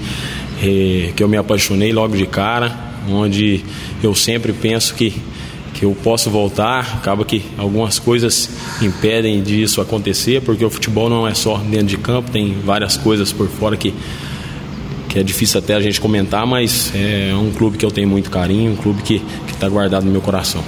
eh, 0.62 1.12
que 1.14 1.22
eu 1.22 1.28
me 1.28 1.36
apaixonei 1.36 1.92
logo 1.92 2.16
de 2.16 2.26
cara 2.26 2.90
onde 3.08 3.64
eu 4.02 4.14
sempre 4.14 4.52
penso 4.52 4.94
que, 4.94 5.14
que 5.74 5.84
eu 5.84 5.96
posso 6.02 6.30
voltar. 6.30 6.98
Acaba 6.98 7.24
que 7.24 7.42
algumas 7.56 7.98
coisas 7.98 8.50
impedem 8.82 9.42
disso 9.42 9.80
acontecer, 9.80 10.42
porque 10.42 10.64
o 10.64 10.70
futebol 10.70 11.08
não 11.08 11.26
é 11.26 11.34
só 11.34 11.56
dentro 11.58 11.86
de 11.86 11.98
campo, 11.98 12.30
tem 12.30 12.54
várias 12.64 12.96
coisas 12.96 13.32
por 13.32 13.48
fora 13.48 13.76
que, 13.76 13.94
que 15.08 15.18
é 15.18 15.22
difícil 15.22 15.58
até 15.58 15.74
a 15.74 15.80
gente 15.80 16.00
comentar, 16.00 16.46
mas 16.46 16.92
é 16.94 17.34
um 17.34 17.50
clube 17.50 17.78
que 17.78 17.84
eu 17.84 17.90
tenho 17.90 18.08
muito 18.08 18.30
carinho, 18.30 18.72
um 18.72 18.76
clube 18.76 19.02
que 19.02 19.22
está 19.50 19.68
guardado 19.68 20.04
no 20.04 20.10
meu 20.10 20.20
coração 20.20 20.62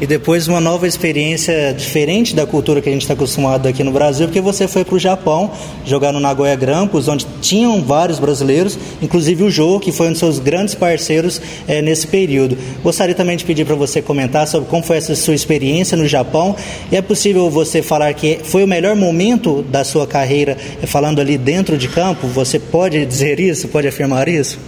e 0.00 0.06
depois 0.06 0.48
uma 0.48 0.60
nova 0.60 0.88
experiência 0.88 1.74
diferente 1.76 2.34
da 2.34 2.46
cultura 2.46 2.80
que 2.80 2.88
a 2.88 2.92
gente 2.92 3.02
está 3.02 3.12
acostumado 3.14 3.68
aqui 3.68 3.84
no 3.84 3.92
Brasil, 3.92 4.26
porque 4.26 4.40
você 4.40 4.66
foi 4.66 4.84
para 4.84 4.94
o 4.94 4.98
Japão 4.98 5.50
jogar 5.84 6.10
no 6.10 6.18
Nagoya 6.18 6.56
Grampus, 6.56 7.06
onde 7.06 7.26
tinham 7.42 7.82
vários 7.82 8.18
brasileiros, 8.18 8.78
inclusive 9.02 9.44
o 9.44 9.50
Jô, 9.50 9.78
que 9.78 9.92
foi 9.92 10.08
um 10.08 10.12
dos 10.12 10.18
seus 10.18 10.38
grandes 10.38 10.74
parceiros 10.74 11.40
é, 11.68 11.82
nesse 11.82 12.06
período. 12.06 12.56
Gostaria 12.82 13.14
também 13.14 13.36
de 13.36 13.44
pedir 13.44 13.66
para 13.66 13.74
você 13.74 14.00
comentar 14.00 14.48
sobre 14.48 14.68
como 14.68 14.82
foi 14.82 14.96
essa 14.96 15.14
sua 15.14 15.34
experiência 15.34 15.96
no 15.96 16.08
Japão. 16.08 16.56
E 16.90 16.96
é 16.96 17.02
possível 17.02 17.50
você 17.50 17.82
falar 17.82 18.12
que 18.14 18.40
foi 18.42 18.64
o 18.64 18.66
melhor 18.66 18.96
momento 18.96 19.62
da 19.62 19.84
sua 19.84 20.06
carreira, 20.06 20.56
eh, 20.82 20.86
falando 20.86 21.20
ali 21.20 21.36
dentro 21.36 21.76
de 21.76 21.88
campo? 21.88 22.26
Você 22.28 22.58
pode 22.58 23.04
dizer 23.04 23.38
isso? 23.38 23.68
Pode 23.68 23.86
afirmar 23.86 24.28
isso? 24.28 24.58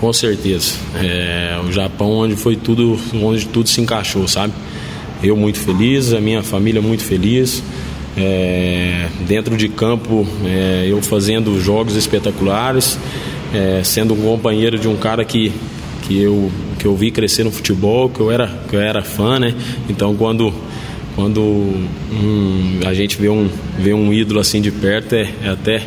Com 0.00 0.12
certeza. 0.12 0.74
É, 0.96 1.60
o 1.64 1.70
Japão 1.70 2.10
onde 2.10 2.34
foi 2.34 2.56
tudo, 2.56 2.98
onde 3.22 3.46
tudo 3.46 3.68
se 3.68 3.80
encaixou, 3.80 4.26
sabe? 4.26 4.52
Eu 5.22 5.36
muito 5.36 5.58
feliz, 5.58 6.12
a 6.12 6.20
minha 6.20 6.42
família 6.42 6.82
muito 6.82 7.04
feliz. 7.04 7.62
É, 8.16 9.06
dentro 9.28 9.56
de 9.56 9.68
campo, 9.68 10.26
é, 10.44 10.86
eu 10.88 11.00
fazendo 11.00 11.60
jogos 11.60 11.94
espetaculares, 11.94 12.98
é, 13.54 13.82
sendo 13.84 14.14
um 14.14 14.22
companheiro 14.22 14.76
de 14.76 14.88
um 14.88 14.96
cara 14.96 15.24
que, 15.24 15.52
que, 16.02 16.20
eu, 16.20 16.50
que 16.78 16.86
eu 16.86 16.96
vi 16.96 17.12
crescer 17.12 17.44
no 17.44 17.52
futebol, 17.52 18.08
que 18.08 18.18
eu 18.18 18.30
era, 18.30 18.48
que 18.68 18.74
eu 18.74 18.80
era 18.80 19.02
fã, 19.02 19.38
né? 19.38 19.54
Então 19.88 20.16
quando 20.16 20.52
quando 21.14 21.40
um, 21.40 22.80
a 22.86 22.94
gente 22.94 23.20
vê 23.20 23.28
um, 23.28 23.48
vê 23.78 23.92
um 23.92 24.12
ídolo 24.12 24.40
assim 24.40 24.60
de 24.60 24.70
perto 24.70 25.14
é, 25.14 25.28
é 25.42 25.48
até 25.48 25.82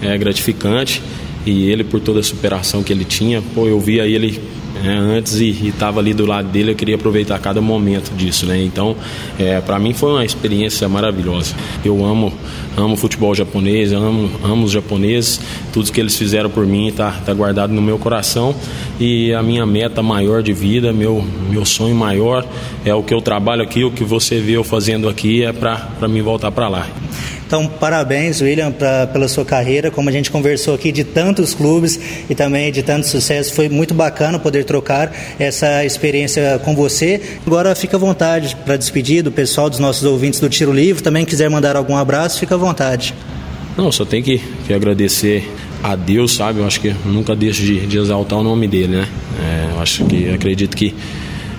é 0.00 0.16
gratificante 0.16 1.02
e 1.48 1.70
ele 1.70 1.84
por 1.84 2.00
toda 2.00 2.20
a 2.20 2.22
superação 2.22 2.82
que 2.82 2.92
ele 2.92 3.04
tinha, 3.04 3.42
pô, 3.54 3.66
eu 3.66 3.80
via 3.80 4.06
ele 4.06 4.40
né, 4.82 4.96
antes 4.96 5.40
e 5.40 5.68
estava 5.68 6.00
ali 6.00 6.14
do 6.14 6.26
lado 6.26 6.48
dele, 6.48 6.72
eu 6.72 6.74
queria 6.74 6.94
aproveitar 6.94 7.38
cada 7.38 7.60
momento 7.60 8.14
disso, 8.14 8.46
né? 8.46 8.62
Então, 8.62 8.96
é, 9.38 9.60
para 9.60 9.78
mim 9.78 9.92
foi 9.92 10.12
uma 10.12 10.24
experiência 10.24 10.88
maravilhosa. 10.88 11.54
Eu 11.84 12.04
amo, 12.04 12.32
amo 12.76 12.96
futebol 12.96 13.34
japonês, 13.34 13.92
amo, 13.92 14.30
amo 14.42 14.64
os 14.64 14.72
japoneses, 14.72 15.40
tudo 15.72 15.90
que 15.90 16.00
eles 16.00 16.16
fizeram 16.16 16.50
por 16.50 16.66
mim 16.66 16.88
está 16.88 17.10
tá 17.10 17.32
guardado 17.34 17.72
no 17.72 17.82
meu 17.82 17.98
coração 17.98 18.54
e 19.00 19.32
a 19.32 19.42
minha 19.42 19.66
meta 19.66 20.02
maior 20.02 20.42
de 20.42 20.52
vida, 20.52 20.92
meu, 20.92 21.24
meu 21.50 21.64
sonho 21.64 21.94
maior 21.94 22.46
é 22.84 22.94
o 22.94 23.02
que 23.02 23.12
eu 23.12 23.20
trabalho 23.20 23.62
aqui, 23.62 23.84
o 23.84 23.90
que 23.90 24.04
você 24.04 24.38
vê 24.40 24.52
eu 24.52 24.64
fazendo 24.64 25.08
aqui 25.08 25.42
é 25.42 25.52
para 25.52 26.08
mim 26.08 26.22
voltar 26.22 26.50
para 26.52 26.68
lá. 26.68 26.86
Então, 27.48 27.66
parabéns, 27.66 28.42
William, 28.42 28.70
pra, 28.70 29.06
pela 29.06 29.26
sua 29.26 29.42
carreira. 29.42 29.90
Como 29.90 30.06
a 30.10 30.12
gente 30.12 30.30
conversou 30.30 30.74
aqui 30.74 30.92
de 30.92 31.02
tantos 31.02 31.54
clubes 31.54 31.98
e 32.28 32.34
também 32.34 32.70
de 32.70 32.82
tanto 32.82 33.06
sucesso, 33.06 33.54
foi 33.54 33.70
muito 33.70 33.94
bacana 33.94 34.38
poder 34.38 34.64
trocar 34.64 35.10
essa 35.38 35.82
experiência 35.82 36.60
com 36.62 36.76
você. 36.76 37.22
Agora, 37.46 37.74
fica 37.74 37.96
à 37.96 37.98
vontade 37.98 38.54
para 38.66 38.76
despedir 38.76 39.22
do 39.22 39.32
pessoal, 39.32 39.70
dos 39.70 39.78
nossos 39.78 40.04
ouvintes 40.04 40.40
do 40.40 40.50
Tiro 40.50 40.74
Livre. 40.74 41.02
Também 41.02 41.24
quiser 41.24 41.48
mandar 41.48 41.74
algum 41.74 41.96
abraço, 41.96 42.38
fica 42.38 42.54
à 42.54 42.58
vontade. 42.58 43.14
Não, 43.78 43.90
só 43.90 44.04
tem 44.04 44.22
que, 44.22 44.42
que 44.66 44.74
agradecer 44.74 45.50
a 45.82 45.96
Deus, 45.96 46.34
sabe? 46.34 46.60
Eu 46.60 46.66
acho 46.66 46.78
que 46.78 46.88
eu 46.88 46.96
nunca 47.06 47.34
deixo 47.34 47.62
de, 47.62 47.86
de 47.86 47.96
exaltar 47.96 48.38
o 48.38 48.42
nome 48.42 48.68
dele, 48.68 48.96
né? 48.98 49.08
É, 49.40 49.74
eu 49.74 49.80
acho 49.80 50.04
que 50.04 50.28
acredito 50.28 50.76
que 50.76 50.94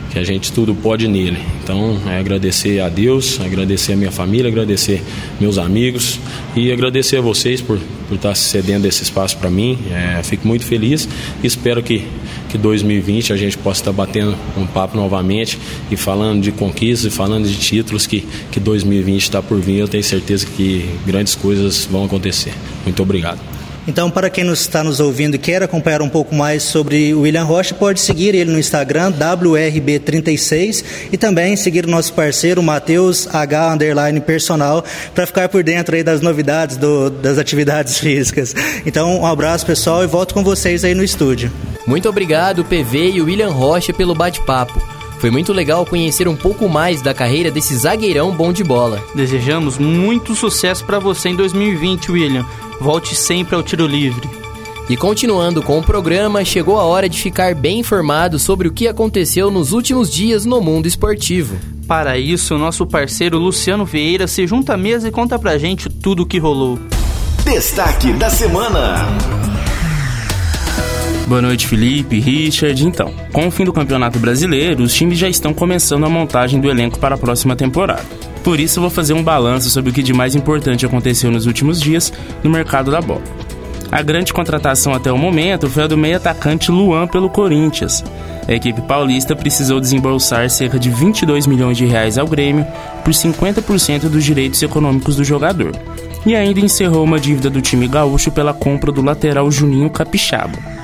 que 0.09 0.17
a 0.17 0.23
gente 0.23 0.51
tudo 0.51 0.73
pode 0.73 1.07
nele. 1.07 1.37
Então, 1.63 1.99
é 2.07 2.17
agradecer 2.17 2.79
a 2.79 2.89
Deus, 2.89 3.39
agradecer 3.39 3.93
a 3.93 3.95
minha 3.95 4.11
família, 4.11 4.49
agradecer 4.49 5.01
meus 5.39 5.57
amigos 5.57 6.19
e 6.55 6.71
agradecer 6.71 7.17
a 7.17 7.21
vocês 7.21 7.61
por, 7.61 7.79
por 8.07 8.15
estar 8.15 8.33
cedendo 8.35 8.85
esse 8.85 9.03
espaço 9.03 9.37
para 9.37 9.49
mim. 9.49 9.77
É, 9.91 10.21
fico 10.23 10.47
muito 10.47 10.65
feliz 10.65 11.07
e 11.43 11.47
espero 11.47 11.83
que, 11.83 12.05
que 12.49 12.57
2020 12.57 13.33
a 13.33 13.37
gente 13.37 13.57
possa 13.57 13.81
estar 13.81 13.91
batendo 13.91 14.35
um 14.57 14.65
papo 14.65 14.97
novamente 14.97 15.59
e 15.91 15.95
falando 15.95 16.41
de 16.41 16.51
conquistas 16.51 17.11
e 17.11 17.15
falando 17.15 17.47
de 17.47 17.55
títulos 17.55 18.07
que, 18.07 18.27
que 18.51 18.59
2020 18.59 19.21
está 19.21 19.41
por 19.41 19.59
vir. 19.59 19.77
Eu 19.77 19.87
tenho 19.87 20.03
certeza 20.03 20.45
que 20.45 20.89
grandes 21.05 21.35
coisas 21.35 21.87
vão 21.89 22.05
acontecer. 22.05 22.53
Muito 22.83 23.01
obrigado. 23.03 23.58
Então, 23.87 24.09
para 24.09 24.29
quem 24.29 24.47
está 24.51 24.83
nos 24.83 24.99
ouvindo 24.99 25.35
e 25.35 25.39
quer 25.39 25.63
acompanhar 25.63 26.01
um 26.01 26.09
pouco 26.09 26.35
mais 26.35 26.63
sobre 26.63 27.13
o 27.13 27.21
William 27.21 27.43
Rocha, 27.43 27.73
pode 27.73 27.99
seguir 27.99 28.35
ele 28.35 28.51
no 28.51 28.59
Instagram, 28.59 29.11
WRB36, 29.13 30.83
e 31.11 31.17
também 31.17 31.55
seguir 31.55 31.85
o 31.85 31.89
nosso 31.89 32.13
parceiro, 32.13 32.61
Matheus 32.61 33.27
H 33.33 33.73
underline 33.73 34.19
personal, 34.19 34.83
para 35.15 35.25
ficar 35.25 35.49
por 35.49 35.63
dentro 35.63 35.95
aí 35.95 36.03
das 36.03 36.21
novidades 36.21 36.77
do, 36.77 37.09
das 37.09 37.37
atividades 37.37 37.97
físicas. 37.99 38.53
Então, 38.85 39.21
um 39.21 39.25
abraço 39.25 39.65
pessoal 39.65 40.03
e 40.03 40.07
volto 40.07 40.33
com 40.33 40.43
vocês 40.43 40.83
aí 40.83 40.93
no 40.93 41.03
estúdio. 41.03 41.51
Muito 41.87 42.07
obrigado, 42.07 42.63
PV 42.63 43.11
e 43.11 43.21
William 43.21 43.49
Rocha, 43.49 43.93
pelo 43.93 44.13
bate-papo. 44.13 44.98
Foi 45.19 45.29
muito 45.29 45.51
legal 45.51 45.85
conhecer 45.85 46.27
um 46.29 46.35
pouco 46.35 46.69
mais 46.69 47.01
da 47.01 47.13
carreira 47.13 47.51
desse 47.51 47.75
zagueirão 47.75 48.31
bom 48.31 48.53
de 48.53 48.63
bola. 48.63 49.03
Desejamos 49.13 49.77
muito 49.77 50.33
sucesso 50.33 50.85
para 50.85 50.97
você 50.97 51.29
em 51.29 51.35
2020, 51.35 52.11
William. 52.11 52.45
Volte 52.79 53.13
sempre 53.15 53.53
ao 53.53 53.61
tiro 53.61 53.85
livre. 53.85 54.29
E 54.89 54.95
continuando 54.95 55.61
com 55.61 55.77
o 55.77 55.83
programa, 55.83 56.43
chegou 56.43 56.79
a 56.79 56.83
hora 56.83 57.09
de 57.09 57.21
ficar 57.21 57.53
bem 57.53 57.79
informado 57.79 58.39
sobre 58.39 58.69
o 58.69 58.71
que 58.71 58.87
aconteceu 58.87 59.51
nos 59.51 59.73
últimos 59.73 60.09
dias 60.09 60.45
no 60.45 60.61
mundo 60.61 60.87
esportivo. 60.87 61.57
Para 61.85 62.17
isso, 62.17 62.55
o 62.55 62.57
nosso 62.57 62.87
parceiro 62.87 63.37
Luciano 63.37 63.85
Vieira 63.85 64.25
se 64.25 64.47
junta 64.47 64.75
à 64.75 64.77
mesa 64.77 65.09
e 65.09 65.11
conta 65.11 65.37
pra 65.37 65.57
gente 65.57 65.89
tudo 65.89 66.23
o 66.23 66.25
que 66.25 66.39
rolou. 66.39 66.79
Destaque 67.43 68.13
da 68.13 68.29
semana. 68.29 69.38
Boa 71.29 71.43
noite, 71.43 71.67
Felipe, 71.67 72.19
Richard. 72.19 72.83
Então, 72.83 73.13
com 73.31 73.47
o 73.47 73.51
fim 73.51 73.63
do 73.63 73.71
Campeonato 73.71 74.17
Brasileiro, 74.17 74.81
os 74.81 74.91
times 74.91 75.19
já 75.19 75.29
estão 75.29 75.53
começando 75.53 76.03
a 76.03 76.09
montagem 76.09 76.59
do 76.59 76.67
elenco 76.67 76.97
para 76.97 77.13
a 77.13 77.17
próxima 77.19 77.55
temporada. 77.55 78.03
Por 78.43 78.59
isso, 78.59 78.81
vou 78.81 78.89
fazer 78.89 79.13
um 79.13 79.21
balanço 79.21 79.69
sobre 79.69 79.91
o 79.91 79.93
que 79.93 80.01
de 80.01 80.11
mais 80.11 80.33
importante 80.33 80.87
aconteceu 80.87 81.29
nos 81.29 81.45
últimos 81.45 81.79
dias 81.79 82.11
no 82.43 82.49
mercado 82.49 82.89
da 82.89 82.99
bola. 82.99 83.21
A 83.91 84.01
grande 84.01 84.33
contratação 84.33 84.91
até 84.91 85.11
o 85.11 85.19
momento 85.19 85.69
foi 85.69 85.83
a 85.83 85.87
do 85.87 85.95
meio 85.95 86.17
atacante 86.17 86.71
Luan 86.71 87.05
pelo 87.05 87.29
Corinthians. 87.29 88.03
A 88.47 88.53
equipe 88.53 88.81
paulista 88.81 89.35
precisou 89.35 89.79
desembolsar 89.79 90.49
cerca 90.49 90.79
de 90.79 90.89
22 90.89 91.45
milhões 91.45 91.77
de 91.77 91.85
reais 91.85 92.17
ao 92.17 92.25
Grêmio 92.25 92.65
por 93.03 93.13
50% 93.13 94.09
dos 94.09 94.25
direitos 94.25 94.63
econômicos 94.63 95.15
do 95.15 95.23
jogador. 95.23 95.73
E 96.25 96.35
ainda 96.35 96.59
encerrou 96.59 97.03
uma 97.03 97.19
dívida 97.19 97.51
do 97.51 97.61
time 97.61 97.87
gaúcho 97.87 98.31
pela 98.31 98.51
compra 98.51 98.91
do 98.91 99.03
lateral 99.03 99.51
Juninho 99.51 99.91
Capixaba. 99.91 100.78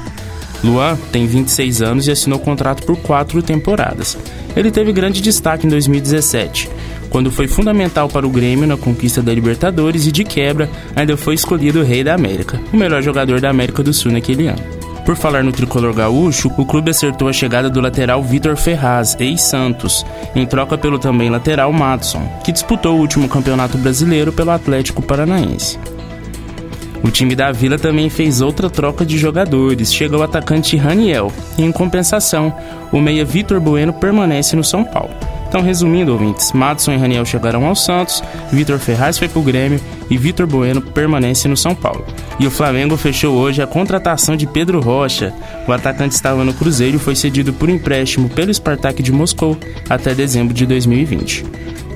Luan 0.64 0.98
tem 1.12 1.28
26 1.28 1.82
anos 1.82 2.08
e 2.08 2.12
assinou 2.12 2.40
contrato 2.40 2.86
por 2.86 2.98
quatro 2.98 3.42
temporadas. 3.42 4.18
Ele 4.56 4.72
teve 4.72 4.94
grande 4.94 5.22
destaque 5.22 5.68
em 5.68 5.70
2017, 5.70 6.70
quando 7.16 7.32
foi 7.32 7.48
fundamental 7.48 8.10
para 8.10 8.28
o 8.28 8.30
Grêmio 8.30 8.68
na 8.68 8.76
conquista 8.76 9.22
da 9.22 9.34
Libertadores 9.34 10.06
e, 10.06 10.12
de 10.12 10.26
quebra, 10.26 10.70
ainda 10.94 11.16
foi 11.16 11.36
escolhido 11.36 11.82
Rei 11.82 12.04
da 12.04 12.14
América, 12.14 12.60
o 12.74 12.76
melhor 12.76 13.02
jogador 13.02 13.40
da 13.40 13.50
América 13.50 13.82
do 13.82 13.94
Sul 13.94 14.12
naquele 14.12 14.48
ano. 14.48 14.62
Por 15.06 15.16
falar 15.16 15.44
no 15.44 15.52
tricolor 15.54 15.94
gaúcho, 15.94 16.52
o 16.58 16.66
clube 16.66 16.90
acertou 16.90 17.30
a 17.30 17.34
chegada 17.34 17.70
do 17.70 17.80
lateral 17.80 18.22
Vitor 18.22 18.58
Ferraz, 18.58 19.16
ex-Santos, 19.20 20.04
em 20.36 20.46
troca 20.46 20.78
pelo 20.78 21.00
também 21.00 21.30
lateral 21.30 21.72
Matson, 21.72 22.28
que 22.44 22.52
disputou 22.52 22.98
o 22.98 23.00
último 23.00 23.30
campeonato 23.30 23.78
brasileiro 23.78 24.34
pelo 24.34 24.52
Atlético 24.52 25.02
Paranaense. 25.02 25.80
O 27.04 27.12
time 27.12 27.36
da 27.36 27.52
Vila 27.52 27.78
também 27.78 28.10
fez 28.10 28.42
outra 28.42 28.70
troca 28.70 29.06
de 29.06 29.18
jogadores, 29.18 29.94
chega 29.94 30.18
o 30.18 30.24
atacante 30.24 30.76
Raniel, 30.78 31.32
e 31.58 31.64
em 31.64 31.72
compensação, 31.72 32.54
o 32.92 33.00
meia 33.00 33.26
Vitor 33.26 33.60
Bueno 33.60 33.94
permanece 33.94 34.56
no 34.56 34.64
São 34.64 34.84
Paulo. 34.84 35.12
Então, 35.48 35.62
resumindo, 35.62 36.12
ouvintes, 36.12 36.52
Madison 36.52 36.92
e 36.94 36.98
Raniel 36.98 37.24
chegaram 37.24 37.66
ao 37.66 37.76
Santos, 37.76 38.22
Vitor 38.52 38.78
Ferraz 38.78 39.18
foi 39.18 39.30
pro 39.30 39.42
Grêmio 39.42 39.80
e 40.10 40.18
Vitor 40.18 40.46
Bueno 40.46 40.82
permanece 40.82 41.48
no 41.48 41.56
São 41.56 41.74
Paulo. 41.74 42.06
E 42.40 42.46
o 42.46 42.52
Flamengo 42.52 42.98
fechou 42.98 43.36
hoje 43.36 43.62
a 43.62 43.68
contratação 43.68 44.36
de 44.36 44.46
Pedro 44.46 44.82
Rocha. 44.82 45.34
O 45.68 45.72
atacante 45.72 46.14
estava 46.14 46.44
no 46.44 46.54
Cruzeiro 46.54 46.98
e 46.98 47.00
foi 47.00 47.16
cedido 47.16 47.54
por 47.54 47.70
empréstimo 47.70 48.28
pelo 48.28 48.54
Spartak 48.54 49.02
de 49.02 49.14
Moscou 49.14 49.58
até 49.90 50.14
dezembro 50.14 50.54
de 50.54 50.66
2020. 50.66 51.46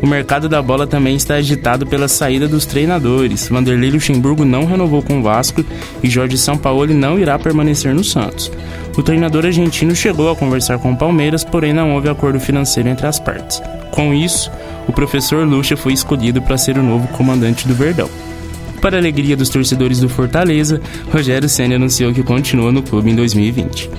O 0.02 0.08
mercado 0.08 0.48
da 0.48 0.62
bola 0.62 0.88
também 0.88 1.16
está 1.16 1.36
agitado 1.36 1.86
pela 1.86 2.08
saída 2.08 2.48
dos 2.48 2.66
treinadores. 2.66 3.50
Vanderlei 3.50 3.92
Luxemburgo 3.92 4.46
não 4.46 4.66
renovou 4.66 5.02
com 5.02 5.20
o 5.20 5.24
Vasco 5.24 5.64
e 6.02 6.10
Jorge 6.10 6.38
Sampaoli 6.38 6.94
não 6.94 7.20
irá 7.20 7.38
permanecer 7.38 7.94
no 7.94 8.04
Santos. 8.04 8.52
O 8.98 9.04
treinador 9.04 9.46
argentino 9.46 9.96
chegou 9.96 10.30
a 10.30 10.36
conversar 10.36 10.80
com 10.80 10.92
o 10.92 10.98
Palmeiras, 10.98 11.44
porém 11.44 11.74
não 11.74 11.94
houve 11.94 12.10
acordo 12.10 12.40
financeiro 12.40 12.90
entre 12.90 13.08
as 13.08 13.20
partes. 13.20 13.62
Com 13.92 14.14
isso, 14.14 14.50
o 14.88 14.94
professor 14.94 15.46
Lucha 15.46 15.76
foi 15.76 15.94
escolhido 15.94 16.42
para 16.42 16.58
ser 16.58 16.78
o 16.78 16.84
novo 16.84 17.08
comandante 17.10 17.68
do 17.68 17.74
Verdão. 17.74 18.10
Para 18.82 18.96
a 18.96 19.00
alegria 19.00 19.36
dos 19.36 19.50
torcedores 19.50 20.00
do 20.00 20.08
Fortaleza, 20.08 20.82
Rogério 21.12 21.50
Senna 21.50 21.76
anunciou 21.76 22.14
que 22.14 22.24
continua 22.24 22.72
no 22.72 22.82
clube 22.82 23.12
em 23.12 23.16
2020. 23.16 23.90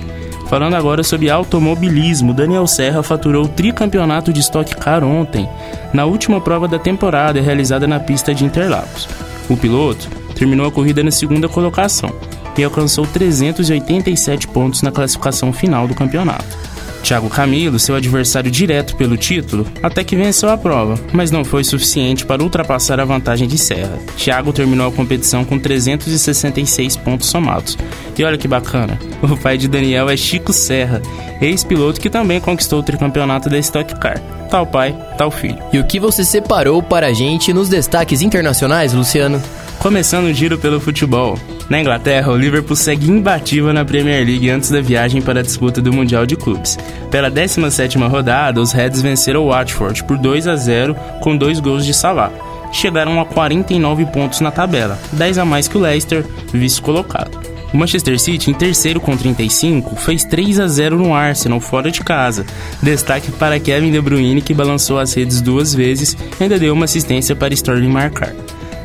Falando 0.51 0.73
agora 0.73 1.01
sobre 1.01 1.29
automobilismo, 1.29 2.33
Daniel 2.33 2.67
Serra 2.67 3.01
faturou 3.01 3.45
o 3.45 3.47
tricampeonato 3.47 4.33
de 4.33 4.41
Stock 4.41 4.75
Car 4.75 5.01
ontem, 5.01 5.47
na 5.93 6.03
última 6.03 6.41
prova 6.41 6.67
da 6.67 6.77
temporada 6.77 7.39
realizada 7.39 7.87
na 7.87 8.01
pista 8.01 8.35
de 8.35 8.43
Interlagos. 8.43 9.07
O 9.49 9.55
piloto 9.55 10.09
terminou 10.35 10.67
a 10.67 10.71
corrida 10.71 11.01
na 11.01 11.09
segunda 11.09 11.47
colocação 11.47 12.13
e 12.57 12.65
alcançou 12.65 13.07
387 13.07 14.49
pontos 14.49 14.81
na 14.81 14.91
classificação 14.91 15.53
final 15.53 15.87
do 15.87 15.95
campeonato. 15.95 16.57
Thiago 17.01 17.29
Camilo, 17.29 17.79
seu 17.79 17.95
adversário 17.95 18.51
direto 18.51 18.95
pelo 18.95 19.17
título, 19.17 19.65
até 19.81 20.03
que 20.03 20.15
venceu 20.15 20.49
a 20.49 20.57
prova, 20.57 20.99
mas 21.11 21.31
não 21.31 21.43
foi 21.43 21.63
suficiente 21.63 22.25
para 22.25 22.43
ultrapassar 22.43 22.99
a 22.99 23.05
vantagem 23.05 23.47
de 23.47 23.57
Serra. 23.57 23.99
Thiago 24.17 24.53
terminou 24.53 24.87
a 24.87 24.91
competição 24.91 25.43
com 25.43 25.59
366 25.59 26.95
pontos 26.97 27.27
somados. 27.27 27.77
E 28.17 28.23
olha 28.23 28.37
que 28.37 28.47
bacana, 28.47 28.99
o 29.21 29.35
pai 29.35 29.57
de 29.57 29.67
Daniel 29.67 30.09
é 30.09 30.15
Chico 30.15 30.53
Serra, 30.53 31.01
ex-piloto 31.41 31.99
que 31.99 32.09
também 32.09 32.39
conquistou 32.39 32.79
o 32.79 32.83
tricampeonato 32.83 33.49
da 33.49 33.57
Stock 33.57 33.99
Car. 33.99 34.21
Tal 34.49 34.67
pai, 34.67 34.95
tal 35.17 35.31
filho. 35.31 35.57
E 35.73 35.79
o 35.79 35.87
que 35.87 35.99
você 35.99 36.23
separou 36.23 36.83
para 36.83 37.07
a 37.07 37.13
gente 37.13 37.53
nos 37.53 37.69
destaques 37.69 38.21
internacionais, 38.21 38.93
Luciano? 38.93 39.41
Começando 39.79 40.25
o 40.25 40.33
giro 40.33 40.57
pelo 40.59 40.79
futebol. 40.79 41.39
Na 41.71 41.79
Inglaterra, 41.79 42.29
o 42.29 42.35
Liverpool 42.35 42.75
segue 42.75 43.09
imbatível 43.09 43.71
na 43.71 43.85
Premier 43.85 44.25
League 44.25 44.49
antes 44.49 44.69
da 44.69 44.81
viagem 44.81 45.21
para 45.21 45.39
a 45.39 45.41
disputa 45.41 45.81
do 45.81 45.93
Mundial 45.93 46.25
de 46.25 46.35
Clubes. 46.35 46.77
Pela 47.09 47.31
17ª 47.31 48.09
rodada, 48.09 48.59
os 48.59 48.73
Reds 48.73 49.01
venceram 49.01 49.45
o 49.45 49.51
Watford 49.51 50.03
por 50.03 50.17
2 50.17 50.49
a 50.49 50.57
0 50.57 50.93
com 51.21 51.37
dois 51.37 51.61
gols 51.61 51.85
de 51.85 51.93
Salah. 51.93 52.29
Chegaram 52.73 53.21
a 53.21 53.25
49 53.25 54.05
pontos 54.07 54.41
na 54.41 54.51
tabela, 54.51 54.99
10 55.13 55.37
a 55.37 55.45
mais 55.45 55.69
que 55.69 55.77
o 55.77 55.79
Leicester, 55.79 56.25
vice-colocado. 56.51 57.39
O 57.73 57.77
Manchester 57.77 58.19
City, 58.19 58.51
em 58.51 58.53
terceiro 58.53 58.99
com 58.99 59.15
35, 59.15 59.95
fez 59.95 60.25
3 60.25 60.59
a 60.59 60.67
0 60.67 60.97
no 60.97 61.15
Arsenal, 61.15 61.61
fora 61.61 61.89
de 61.89 62.01
casa. 62.01 62.45
Destaque 62.83 63.31
para 63.31 63.57
Kevin 63.61 63.93
De 63.93 64.01
Bruyne, 64.01 64.41
que 64.41 64.53
balançou 64.53 64.99
as 64.99 65.13
redes 65.13 65.39
duas 65.39 65.73
vezes 65.73 66.17
e 66.37 66.43
ainda 66.43 66.59
deu 66.59 66.73
uma 66.73 66.83
assistência 66.83 67.33
para 67.33 67.53
Sterling 67.53 67.87
marcar. 67.87 68.35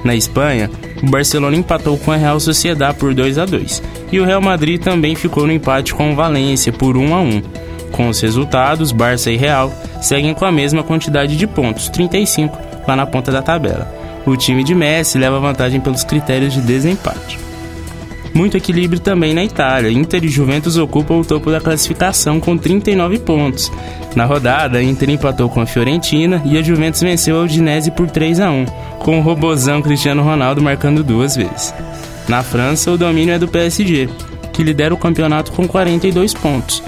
Na 0.07 0.15
Espanha, 0.15 0.71
o 1.03 1.11
Barcelona 1.11 1.57
empatou 1.57 1.99
com 1.99 2.13
a 2.13 2.17
Real 2.17 2.39
Sociedad 2.39 2.95
por 2.95 3.13
2 3.13 3.39
a 3.39 3.45
2 3.45 3.83
e 4.13 4.21
o 4.21 4.25
Real 4.25 4.41
Madrid 4.41 4.81
também 4.81 5.17
ficou 5.17 5.49
no 5.49 5.53
empate 5.53 5.93
com 5.93 6.13
o 6.13 6.15
Valência 6.15 6.73
por 6.73 6.97
1 6.97 7.13
a 7.13 7.21
1. 7.21 7.43
Com 7.91 8.09
os 8.09 8.21
resultados, 8.21 8.93
Barça 8.93 9.33
e 9.33 9.37
Real 9.37 9.73
seguem 10.01 10.33
com 10.33 10.45
a 10.45 10.53
mesma 10.53 10.85
quantidade 10.85 11.37
de 11.37 11.45
pontos, 11.45 11.89
35, 11.89 12.57
lá 12.87 12.95
na 12.95 13.05
ponta 13.05 13.33
da 13.33 13.43
tabela. 13.43 13.93
O 14.25 14.37
time 14.37 14.63
de 14.63 14.77
Messi 14.77 15.19
leva 15.19 15.41
vantagem 15.41 15.81
pelos 15.81 16.05
critérios 16.05 16.55
de 16.55 16.61
desempate. 16.61 17.46
Muito 18.37 18.55
equilíbrio 18.55 19.01
também 19.01 19.33
na 19.33 19.43
Itália. 19.43 19.91
Inter 19.91 20.23
e 20.23 20.29
Juventus 20.29 20.77
ocupam 20.77 21.15
o 21.15 21.25
topo 21.25 21.51
da 21.51 21.59
classificação 21.59 22.39
com 22.39 22.55
39 22.55 23.21
pontos. 23.21 23.73
Na 24.15 24.27
rodada, 24.27 24.77
a 24.77 24.83
Inter 24.83 25.09
empatou 25.09 25.49
com 25.49 25.59
a 25.59 25.65
Fiorentina 25.65 26.43
e 26.45 26.59
a 26.59 26.63
Juventus 26.63 27.01
venceu 27.01 27.39
a 27.39 27.45
Udinese 27.45 27.91
por 27.91 28.11
3 28.11 28.41
a 28.41 28.51
1, 28.51 28.67
com 28.99 29.19
o 29.19 29.23
robozão 29.23 29.81
Cristiano 29.81 30.23
Ronaldo 30.23 30.61
marcando 30.61 31.03
duas 31.03 31.35
vezes. 31.35 31.73
Na 32.29 32.43
França, 32.43 32.91
o 32.91 32.99
domínio 32.99 33.33
é 33.33 33.39
do 33.39 33.49
PSG, 33.49 34.07
que 34.53 34.63
lidera 34.63 34.93
o 34.93 34.99
campeonato 34.99 35.51
com 35.53 35.67
42 35.67 36.35
pontos. 36.35 36.83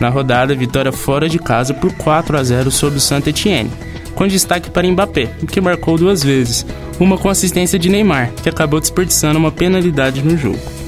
Na 0.00 0.08
rodada, 0.08 0.54
vitória 0.54 0.92
fora 0.92 1.28
de 1.28 1.40
casa 1.40 1.74
por 1.74 1.92
4 1.94 2.38
a 2.38 2.44
0 2.44 2.70
sobre 2.70 2.98
o 2.98 3.00
Saint-Étienne 3.00 3.70
com 4.14 4.28
destaque 4.28 4.70
para 4.70 4.86
Mbappé, 4.86 5.30
que 5.50 5.60
marcou 5.60 5.96
duas 5.96 6.22
vezes, 6.22 6.66
uma 7.00 7.16
com 7.16 7.30
assistência 7.30 7.78
de 7.78 7.88
Neymar, 7.88 8.30
que 8.42 8.48
acabou 8.48 8.78
desperdiçando 8.78 9.38
uma 9.38 9.50
penalidade 9.50 10.22
no 10.22 10.36
jogo. 10.36 10.81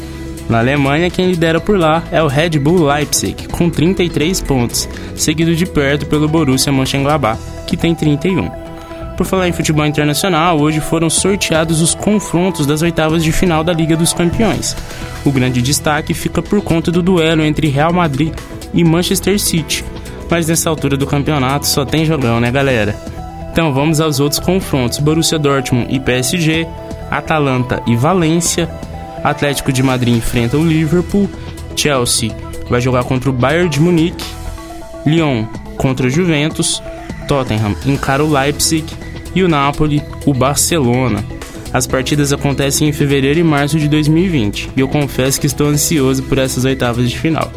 Na 0.48 0.58
Alemanha, 0.58 1.10
quem 1.10 1.30
lidera 1.30 1.58
por 1.60 1.78
lá 1.78 2.02
é 2.12 2.22
o 2.22 2.26
Red 2.26 2.58
Bull 2.58 2.86
Leipzig, 2.86 3.48
com 3.48 3.70
33 3.70 4.40
pontos, 4.42 4.88
seguido 5.16 5.54
de 5.56 5.64
perto 5.64 6.06
pelo 6.06 6.28
Borussia 6.28 6.72
Mönchengladbach, 6.72 7.40
que 7.66 7.76
tem 7.76 7.94
31. 7.94 8.50
Por 9.16 9.24
falar 9.24 9.48
em 9.48 9.52
futebol 9.52 9.86
internacional, 9.86 10.58
hoje 10.58 10.80
foram 10.80 11.08
sorteados 11.08 11.80
os 11.80 11.94
confrontos 11.94 12.66
das 12.66 12.82
oitavas 12.82 13.22
de 13.22 13.30
final 13.30 13.62
da 13.62 13.72
Liga 13.72 13.96
dos 13.96 14.12
Campeões. 14.12 14.76
O 15.24 15.30
grande 15.30 15.62
destaque 15.62 16.12
fica 16.12 16.42
por 16.42 16.60
conta 16.60 16.90
do 16.90 17.00
duelo 17.00 17.42
entre 17.42 17.68
Real 17.68 17.92
Madrid 17.92 18.34
e 18.74 18.82
Manchester 18.82 19.38
City, 19.38 19.84
mas 20.28 20.48
nessa 20.48 20.68
altura 20.68 20.96
do 20.96 21.06
campeonato 21.06 21.66
só 21.66 21.84
tem 21.84 22.04
jogão, 22.04 22.40
né, 22.40 22.50
galera? 22.50 22.94
Então 23.52 23.72
vamos 23.72 24.00
aos 24.00 24.18
outros 24.18 24.40
confrontos: 24.40 24.98
Borussia 24.98 25.38
Dortmund 25.38 25.94
e 25.94 26.00
PSG, 26.00 26.66
Atalanta 27.08 27.80
e 27.86 27.94
Valência, 27.94 28.68
Atlético 29.24 29.72
de 29.72 29.82
Madrid 29.82 30.14
enfrenta 30.14 30.58
o 30.58 30.64
Liverpool, 30.64 31.28
Chelsea 31.74 32.30
vai 32.68 32.80
jogar 32.80 33.04
contra 33.04 33.30
o 33.30 33.32
Bayern 33.32 33.68
de 33.68 33.80
Munique, 33.80 34.24
Lyon 35.06 35.46
contra 35.76 36.06
o 36.06 36.10
Juventus, 36.10 36.82
Tottenham 37.26 37.74
encara 37.86 38.22
o 38.22 38.30
Leipzig 38.30 38.84
e 39.34 39.42
o 39.42 39.48
Napoli 39.48 40.02
o 40.26 40.32
Barcelona. 40.32 41.24
As 41.72 41.86
partidas 41.86 42.32
acontecem 42.32 42.88
em 42.88 42.92
fevereiro 42.92 43.40
e 43.40 43.42
março 43.42 43.78
de 43.78 43.88
2020 43.88 44.70
e 44.76 44.80
eu 44.80 44.88
confesso 44.88 45.40
que 45.40 45.46
estou 45.46 45.66
ansioso 45.66 46.22
por 46.22 46.38
essas 46.38 46.64
oitavas 46.64 47.10
de 47.10 47.18
final. 47.18 47.50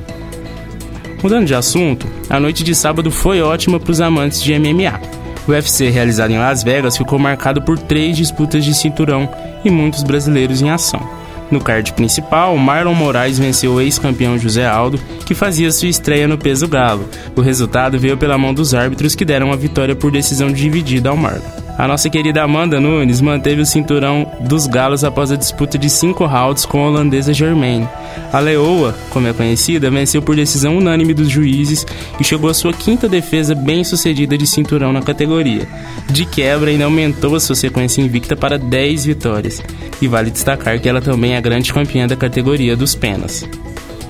Mudando 1.21 1.45
de 1.45 1.53
assunto, 1.53 2.07
a 2.29 2.39
noite 2.39 2.63
de 2.63 2.73
sábado 2.73 3.11
foi 3.11 3.41
ótima 3.41 3.79
para 3.79 3.91
os 3.91 4.01
amantes 4.01 4.41
de 4.41 4.57
MMA. 4.57 4.99
O 5.47 5.51
UFC 5.51 5.89
realizado 5.89 6.31
em 6.31 6.37
Las 6.37 6.63
Vegas 6.63 6.97
ficou 6.97 7.17
marcado 7.19 7.61
por 7.61 7.77
três 7.77 8.17
disputas 8.17 8.65
de 8.65 8.73
cinturão 8.73 9.29
e 9.63 9.69
muitos 9.69 10.03
brasileiros 10.03 10.61
em 10.61 10.69
ação. 10.69 11.16
No 11.49 11.61
card 11.61 11.93
principal, 11.93 12.57
Marlon 12.57 12.93
Moraes 12.93 13.39
venceu 13.39 13.73
o 13.73 13.81
ex-campeão 13.81 14.37
José 14.37 14.65
Aldo, 14.65 14.99
que 15.25 15.33
fazia 15.33 15.71
sua 15.71 15.87
estreia 15.87 16.27
no 16.27 16.37
peso 16.37 16.67
galo. 16.67 17.07
O 17.35 17.41
resultado 17.41 17.97
veio 17.97 18.17
pela 18.17 18.37
mão 18.37 18.53
dos 18.53 18.73
árbitros 18.73 19.15
que 19.15 19.25
deram 19.25 19.51
a 19.51 19.55
vitória 19.55 19.95
por 19.95 20.11
decisão 20.11 20.51
dividida 20.51 21.09
ao 21.09 21.17
Marlon. 21.17 21.66
A 21.77 21.87
nossa 21.87 22.09
querida 22.09 22.41
Amanda 22.41 22.81
Nunes 22.81 23.21
manteve 23.21 23.61
o 23.61 23.65
cinturão 23.65 24.31
dos 24.41 24.65
galos 24.65 25.03
após 25.03 25.31
a 25.31 25.35
disputa 25.35 25.77
de 25.77 25.89
cinco 25.91 26.25
rounds 26.25 26.65
com 26.65 26.83
a 26.83 26.87
holandesa 26.87 27.31
Germaine. 27.31 27.87
A 28.33 28.39
Leoa, 28.39 28.95
como 29.11 29.27
é 29.27 29.33
conhecida, 29.33 29.91
venceu 29.91 30.19
por 30.19 30.35
decisão 30.35 30.75
unânime 30.75 31.13
dos 31.13 31.29
juízes 31.29 31.85
e 32.19 32.23
chegou 32.23 32.49
à 32.49 32.53
sua 32.53 32.73
quinta 32.73 33.07
defesa 33.07 33.53
bem 33.53 33.83
sucedida 33.83 34.35
de 34.35 34.47
cinturão 34.47 34.91
na 34.91 35.03
categoria. 35.03 35.67
De 36.09 36.25
quebra, 36.25 36.71
ainda 36.71 36.85
aumentou 36.85 37.35
a 37.35 37.39
sua 37.39 37.55
sequência 37.55 38.01
invicta 38.01 38.35
para 38.35 38.57
10 38.57 39.05
vitórias. 39.05 39.61
E 40.01 40.07
vale 40.07 40.31
destacar 40.31 40.79
que 40.79 40.89
ela 40.89 40.99
também 40.99 41.33
é 41.33 41.37
a 41.37 41.41
grande 41.41 41.71
campeã 41.71 42.07
da 42.07 42.15
categoria 42.15 42.75
dos 42.75 42.95
penas. 42.95 43.47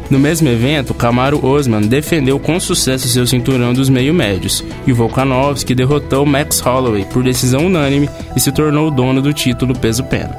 No 0.09 0.17
mesmo 0.17 0.47
evento, 0.47 0.93
Camaro 0.93 1.45
Osman 1.45 1.81
defendeu 1.81 2.39
com 2.39 2.59
sucesso 2.59 3.07
seu 3.09 3.27
cinturão 3.27 3.73
dos 3.73 3.89
meio-médios, 3.89 4.63
e 4.85 4.93
Volkanovski 4.93 5.75
derrotou 5.75 6.25
Max 6.25 6.59
Holloway 6.59 7.05
por 7.05 7.23
decisão 7.23 7.65
unânime 7.65 8.09
e 8.35 8.39
se 8.39 8.51
tornou 8.51 8.87
o 8.87 8.91
dono 8.91 9.21
do 9.21 9.33
título 9.33 9.77
peso-pena. 9.77 10.37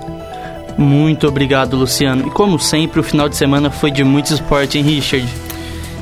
Muito 0.78 1.26
obrigado, 1.26 1.76
Luciano. 1.76 2.28
E 2.28 2.30
como 2.30 2.58
sempre, 2.58 3.00
o 3.00 3.02
final 3.02 3.28
de 3.28 3.36
semana 3.36 3.68
foi 3.68 3.90
de 3.90 4.04
muito 4.04 4.32
esporte, 4.32 4.78
hein, 4.78 4.84
Richard? 4.84 5.28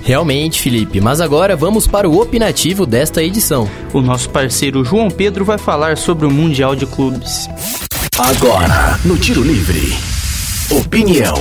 Realmente, 0.02 0.60
Felipe, 0.60 1.00
mas 1.00 1.20
agora 1.20 1.56
vamos 1.56 1.86
para 1.86 2.08
o 2.08 2.20
opinativo 2.20 2.86
desta 2.86 3.24
edição. 3.24 3.68
O 3.92 4.00
nosso 4.00 4.30
parceiro 4.30 4.84
João 4.84 5.10
Pedro 5.10 5.44
vai 5.44 5.58
falar 5.58 5.96
sobre 5.96 6.26
o 6.26 6.30
Mundial 6.30 6.76
de 6.76 6.86
Clubes. 6.86 7.48
Agora, 8.16 9.00
no 9.04 9.16
Tiro 9.16 9.42
Livre. 9.42 9.92
Opinião. 10.70 11.34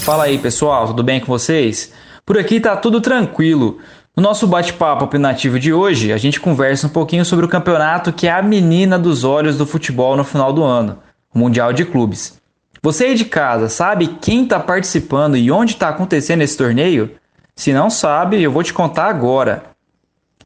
Fala 0.00 0.24
aí 0.24 0.38
pessoal, 0.38 0.86
tudo 0.86 1.02
bem 1.02 1.20
com 1.20 1.26
vocês? 1.26 1.92
Por 2.24 2.38
aqui 2.38 2.58
tá 2.58 2.74
tudo 2.74 3.02
tranquilo. 3.02 3.78
No 4.16 4.22
nosso 4.22 4.46
bate-papo 4.46 5.04
opinativo 5.04 5.58
de 5.58 5.74
hoje, 5.74 6.10
a 6.10 6.16
gente 6.16 6.40
conversa 6.40 6.86
um 6.86 6.90
pouquinho 6.90 7.24
sobre 7.24 7.44
o 7.44 7.48
campeonato 7.48 8.12
que 8.12 8.26
é 8.26 8.32
a 8.32 8.42
menina 8.42 8.98
dos 8.98 9.24
olhos 9.24 9.58
do 9.58 9.66
futebol 9.66 10.16
no 10.16 10.24
final 10.24 10.54
do 10.54 10.64
ano, 10.64 10.98
o 11.32 11.38
Mundial 11.38 11.72
de 11.74 11.84
Clubes. 11.84 12.40
Você 12.82 13.04
aí 13.04 13.14
de 13.14 13.26
casa 13.26 13.68
sabe 13.68 14.16
quem 14.22 14.44
está 14.44 14.58
participando 14.58 15.36
e 15.36 15.52
onde 15.52 15.74
está 15.74 15.90
acontecendo 15.90 16.40
esse 16.40 16.56
torneio? 16.56 17.10
Se 17.54 17.72
não 17.72 17.90
sabe, 17.90 18.42
eu 18.42 18.50
vou 18.50 18.62
te 18.62 18.72
contar 18.72 19.04
agora. 19.04 19.64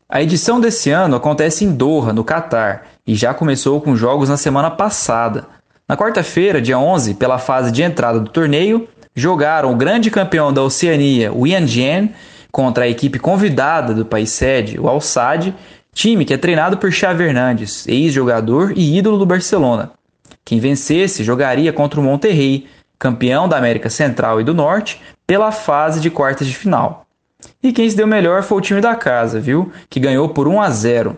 A 0.08 0.20
edição 0.20 0.60
desse 0.60 0.90
ano 0.90 1.14
acontece 1.14 1.64
em 1.64 1.72
Doha, 1.72 2.12
no 2.12 2.24
Catar, 2.24 2.86
e 3.06 3.14
já 3.14 3.32
começou 3.32 3.80
com 3.80 3.94
jogos 3.94 4.28
na 4.28 4.36
semana 4.36 4.70
passada. 4.70 5.46
Na 5.86 5.96
quarta-feira, 5.96 6.62
dia 6.62 6.78
11, 6.78 7.14
pela 7.14 7.38
fase 7.38 7.70
de 7.70 7.82
entrada 7.82 8.18
do 8.18 8.30
torneio, 8.30 8.88
jogaram 9.14 9.72
o 9.72 9.76
grande 9.76 10.10
campeão 10.10 10.52
da 10.52 10.62
Oceania, 10.62 11.32
o 11.32 11.46
Yanjian, 11.46 12.08
contra 12.50 12.84
a 12.84 12.88
equipe 12.88 13.18
convidada 13.18 13.94
do 13.94 14.04
país 14.04 14.30
sede, 14.30 14.78
o 14.78 14.88
Al 14.88 15.00
Sadd, 15.00 15.54
time 15.92 16.24
que 16.24 16.34
é 16.34 16.36
treinado 16.36 16.76
por 16.76 16.92
Xavi 16.92 17.24
Hernandes, 17.24 17.86
ex-jogador 17.86 18.72
e 18.76 18.98
ídolo 18.98 19.18
do 19.18 19.26
Barcelona. 19.26 19.92
Quem 20.44 20.60
vencesse 20.60 21.24
jogaria 21.24 21.72
contra 21.72 22.00
o 22.00 22.02
Monterrey, 22.02 22.66
campeão 22.98 23.48
da 23.48 23.56
América 23.56 23.88
Central 23.88 24.40
e 24.40 24.44
do 24.44 24.54
Norte, 24.54 25.00
pela 25.26 25.50
fase 25.50 26.00
de 26.00 26.10
quartas 26.10 26.46
de 26.46 26.54
final. 26.54 27.06
E 27.62 27.72
quem 27.72 27.88
se 27.88 27.96
deu 27.96 28.06
melhor 28.06 28.42
foi 28.42 28.58
o 28.58 28.60
time 28.60 28.80
da 28.80 28.94
casa, 28.94 29.40
viu? 29.40 29.72
Que 29.88 30.00
ganhou 30.00 30.28
por 30.28 30.48
1 30.48 30.60
a 30.60 30.70
0. 30.70 31.16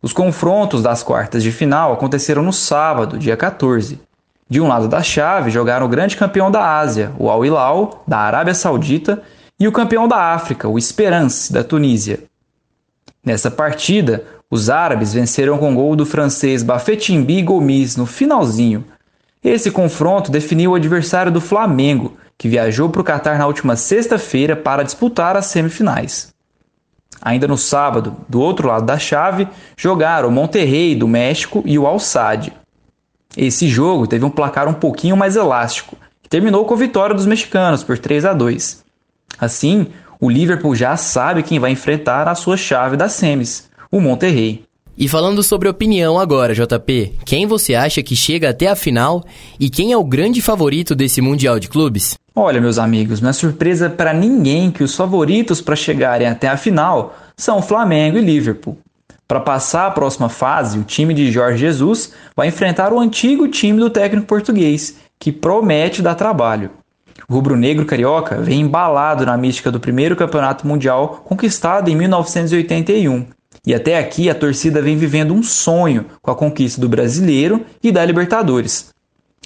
Os 0.00 0.12
confrontos 0.12 0.82
das 0.82 1.02
quartas 1.02 1.42
de 1.42 1.50
final 1.50 1.92
aconteceram 1.92 2.42
no 2.42 2.52
sábado, 2.52 3.18
dia 3.18 3.36
14. 3.36 4.00
De 4.48 4.60
um 4.60 4.66
lado 4.68 4.88
da 4.88 5.02
chave 5.02 5.50
jogaram 5.50 5.84
o 5.84 5.88
grande 5.88 6.16
campeão 6.16 6.50
da 6.50 6.78
Ásia, 6.78 7.12
o 7.18 7.28
Al 7.28 7.44
Hilal, 7.44 8.02
da 8.06 8.18
Arábia 8.18 8.54
Saudita, 8.54 9.22
e 9.60 9.68
o 9.68 9.72
campeão 9.72 10.08
da 10.08 10.32
África, 10.32 10.68
o 10.68 10.78
Esperance, 10.78 11.52
da 11.52 11.62
Tunísia. 11.62 12.20
Nessa 13.24 13.50
partida, 13.50 14.24
os 14.50 14.70
árabes 14.70 15.12
venceram 15.12 15.58
com 15.58 15.74
gol 15.74 15.94
do 15.94 16.06
francês 16.06 16.62
Bafetimbi 16.62 17.42
Gomis 17.42 17.96
no 17.96 18.06
finalzinho. 18.06 18.84
Esse 19.44 19.70
confronto 19.70 20.30
definiu 20.30 20.70
o 20.70 20.74
adversário 20.74 21.30
do 21.30 21.40
Flamengo, 21.40 22.16
que 22.38 22.48
viajou 22.48 22.88
para 22.88 23.00
o 23.02 23.04
Catar 23.04 23.38
na 23.38 23.46
última 23.46 23.76
sexta-feira 23.76 24.56
para 24.56 24.82
disputar 24.82 25.36
as 25.36 25.46
semifinais. 25.46 26.32
Ainda 27.20 27.48
no 27.48 27.58
sábado, 27.58 28.16
do 28.28 28.40
outro 28.40 28.68
lado 28.68 28.86
da 28.86 28.98
chave, 28.98 29.48
jogaram 29.76 30.28
o 30.28 30.32
Monterrey 30.32 30.94
do 30.94 31.08
México 31.08 31.62
e 31.66 31.78
o 31.78 31.86
Al 31.86 31.98
Sadd. 31.98 32.52
Esse 33.36 33.68
jogo 33.68 34.06
teve 34.06 34.24
um 34.24 34.30
placar 34.30 34.68
um 34.68 34.74
pouquinho 34.74 35.16
mais 35.16 35.36
elástico, 35.36 35.96
que 36.22 36.28
terminou 36.28 36.64
com 36.64 36.74
a 36.74 36.78
vitória 36.78 37.14
dos 37.14 37.26
mexicanos 37.26 37.82
por 37.84 37.98
3 37.98 38.24
a 38.24 38.32
2. 38.32 38.84
Assim, 39.38 39.88
o 40.20 40.28
Liverpool 40.28 40.74
já 40.74 40.96
sabe 40.96 41.42
quem 41.42 41.58
vai 41.58 41.70
enfrentar 41.70 42.26
a 42.26 42.34
sua 42.34 42.56
chave 42.56 42.96
das 42.96 43.12
semis, 43.12 43.68
o 43.90 44.00
Monterrey. 44.00 44.64
E 44.96 45.06
falando 45.06 45.44
sobre 45.44 45.68
opinião 45.68 46.18
agora, 46.18 46.52
JP, 46.52 47.12
quem 47.24 47.46
você 47.46 47.76
acha 47.76 48.02
que 48.02 48.16
chega 48.16 48.50
até 48.50 48.66
a 48.66 48.74
final 48.74 49.24
e 49.60 49.70
quem 49.70 49.92
é 49.92 49.96
o 49.96 50.02
grande 50.02 50.42
favorito 50.42 50.92
desse 50.92 51.20
Mundial 51.20 51.60
de 51.60 51.68
Clubes? 51.68 52.16
Olha, 52.34 52.60
meus 52.60 52.78
amigos, 52.78 53.20
não 53.20 53.30
é 53.30 53.32
surpresa 53.32 53.88
para 53.88 54.12
ninguém 54.12 54.72
que 54.72 54.82
os 54.82 54.96
favoritos 54.96 55.60
para 55.60 55.76
chegarem 55.76 56.26
até 56.26 56.48
a 56.48 56.56
final 56.56 57.16
são 57.36 57.62
Flamengo 57.62 58.18
e 58.18 58.22
Liverpool. 58.22 58.76
Para 59.28 59.40
passar 59.40 59.86
a 59.86 59.90
próxima 59.90 60.30
fase, 60.30 60.78
o 60.78 60.84
time 60.84 61.12
de 61.12 61.30
Jorge 61.30 61.58
Jesus 61.58 62.14
vai 62.34 62.48
enfrentar 62.48 62.94
o 62.94 62.98
antigo 62.98 63.46
time 63.46 63.78
do 63.78 63.90
técnico 63.90 64.26
português, 64.26 64.96
que 65.18 65.30
promete 65.30 66.00
dar 66.00 66.14
trabalho. 66.14 66.70
O 67.28 67.34
rubro-negro 67.34 67.84
carioca 67.84 68.40
vem 68.40 68.62
embalado 68.62 69.26
na 69.26 69.36
mística 69.36 69.70
do 69.70 69.78
primeiro 69.78 70.16
campeonato 70.16 70.66
mundial 70.66 71.22
conquistado 71.26 71.90
em 71.90 71.94
1981. 71.94 73.26
E 73.66 73.74
até 73.74 73.98
aqui 73.98 74.30
a 74.30 74.34
torcida 74.34 74.80
vem 74.80 74.96
vivendo 74.96 75.34
um 75.34 75.42
sonho 75.42 76.06
com 76.22 76.30
a 76.30 76.34
conquista 76.34 76.80
do 76.80 76.88
brasileiro 76.88 77.66
e 77.82 77.92
da 77.92 78.02
Libertadores. 78.06 78.94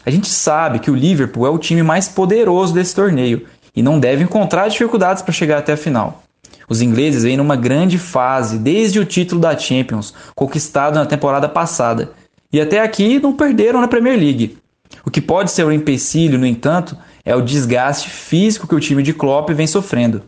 A 0.07 0.11
gente 0.11 0.29
sabe 0.29 0.79
que 0.79 0.93
o 0.93 0.95
Liverpool 0.95 1.45
é 1.45 1.51
o 1.51 1.59
time 1.59 1.83
mais 1.83 2.09
poderoso 2.09 2.73
desse 2.73 2.95
torneio 2.95 3.47
e 3.75 3.83
não 3.83 3.99
deve 3.99 4.23
encontrar 4.23 4.69
dificuldades 4.69 5.25
para 5.25 5.33
chegar 5.33 5.59
até 5.59 5.73
a 5.73 5.77
final. 5.77 6.23
Os 6.69 6.81
ingleses 6.81 7.23
vêm 7.23 7.37
numa 7.37 7.57
grande 7.57 7.99
fase 7.99 8.59
desde 8.59 8.99
o 8.99 9.05
título 9.05 9.41
da 9.41 9.57
Champions, 9.57 10.15
conquistado 10.35 10.95
na 10.95 11.07
temporada 11.07 11.49
passada, 11.49 12.13
e 12.53 12.61
até 12.61 12.81
aqui 12.81 13.19
não 13.19 13.33
perderam 13.33 13.81
na 13.81 13.89
Premier 13.89 14.19
League. 14.19 14.59
O 15.05 15.11
que 15.11 15.21
pode 15.21 15.51
ser 15.51 15.65
um 15.65 15.73
empecilho, 15.73 16.39
no 16.39 16.47
entanto, 16.47 16.97
é 17.25 17.35
o 17.35 17.43
desgaste 17.43 18.11
físico 18.11 18.67
que 18.67 18.75
o 18.75 18.81
time 18.81 19.03
de 19.03 19.13
Klopp 19.13 19.51
vem 19.51 19.67
sofrendo. 19.67 20.23